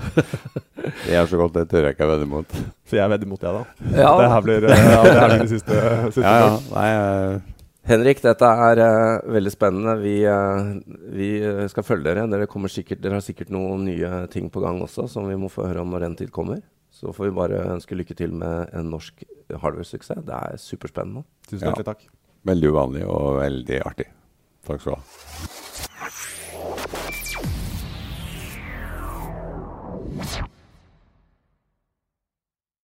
det 1.04 1.16
er 1.18 1.26
så 1.28 1.40
godt, 1.40 1.56
det 1.58 1.66
tør 1.70 1.88
jeg 1.88 1.96
ikke 1.96 2.06
å 2.06 2.12
vedde 2.12 2.28
mot. 2.30 2.58
Så 2.88 2.98
jeg 3.00 3.12
vedder 3.12 3.30
mot, 3.30 3.40
det, 3.42 3.54
da. 3.56 3.88
Ja. 3.90 4.12
Det 4.20 4.28
her 4.32 4.44
blir, 4.46 4.68
ja, 4.70 5.00
det 5.04 5.16
her 5.18 5.32
blir 5.32 5.42
det 5.42 5.50
siste. 5.50 5.80
siste 6.16 6.28
ja, 6.28 6.44
ja. 6.46 6.52
Nei, 6.70 6.90
uh... 6.94 7.56
Henrik, 7.90 8.20
dette 8.22 8.50
er 8.68 8.82
uh, 8.84 9.32
veldig 9.34 9.52
spennende. 9.52 9.96
Vi, 9.98 10.14
uh, 10.28 10.76
vi, 11.16 11.30
skal 11.72 11.86
følge 11.86 12.06
dere. 12.06 12.28
Dere, 12.30 12.46
sikkert, 12.70 13.02
dere, 13.02 13.18
har 13.18 13.26
sikkert 13.26 13.50
noen 13.54 13.88
nye 13.88 14.24
ting 14.32 14.46
på 14.52 14.62
gang 14.62 14.78
også 14.84 15.08
som 15.10 15.26
vi 15.28 15.38
må 15.40 15.50
få 15.50 15.66
høre 15.66 15.82
om 15.82 15.90
når 15.90 16.06
den 16.06 16.16
tid 16.22 16.30
kommer. 16.34 16.62
Så 16.94 17.14
får 17.16 17.30
vi 17.30 17.36
bare 17.40 17.64
ønske 17.74 17.98
lykke 17.98 18.14
til 18.14 18.32
med 18.36 18.70
en 18.76 18.90
norsk 18.92 19.24
hardware-suksess. 19.50 20.22
Det 20.26 20.36
er 20.36 20.60
superspennende. 20.60 21.24
Tusen 21.48 21.66
hjertelig 21.66 21.88
takk. 21.90 22.08
Veldig 22.48 22.68
uvanlig 22.72 23.04
og 23.04 23.36
veldig 23.40 23.80
artig. 23.84 24.08
Takk 24.66 24.80
skal 24.80 24.92
du 24.92 24.98
ha. 25.00 25.04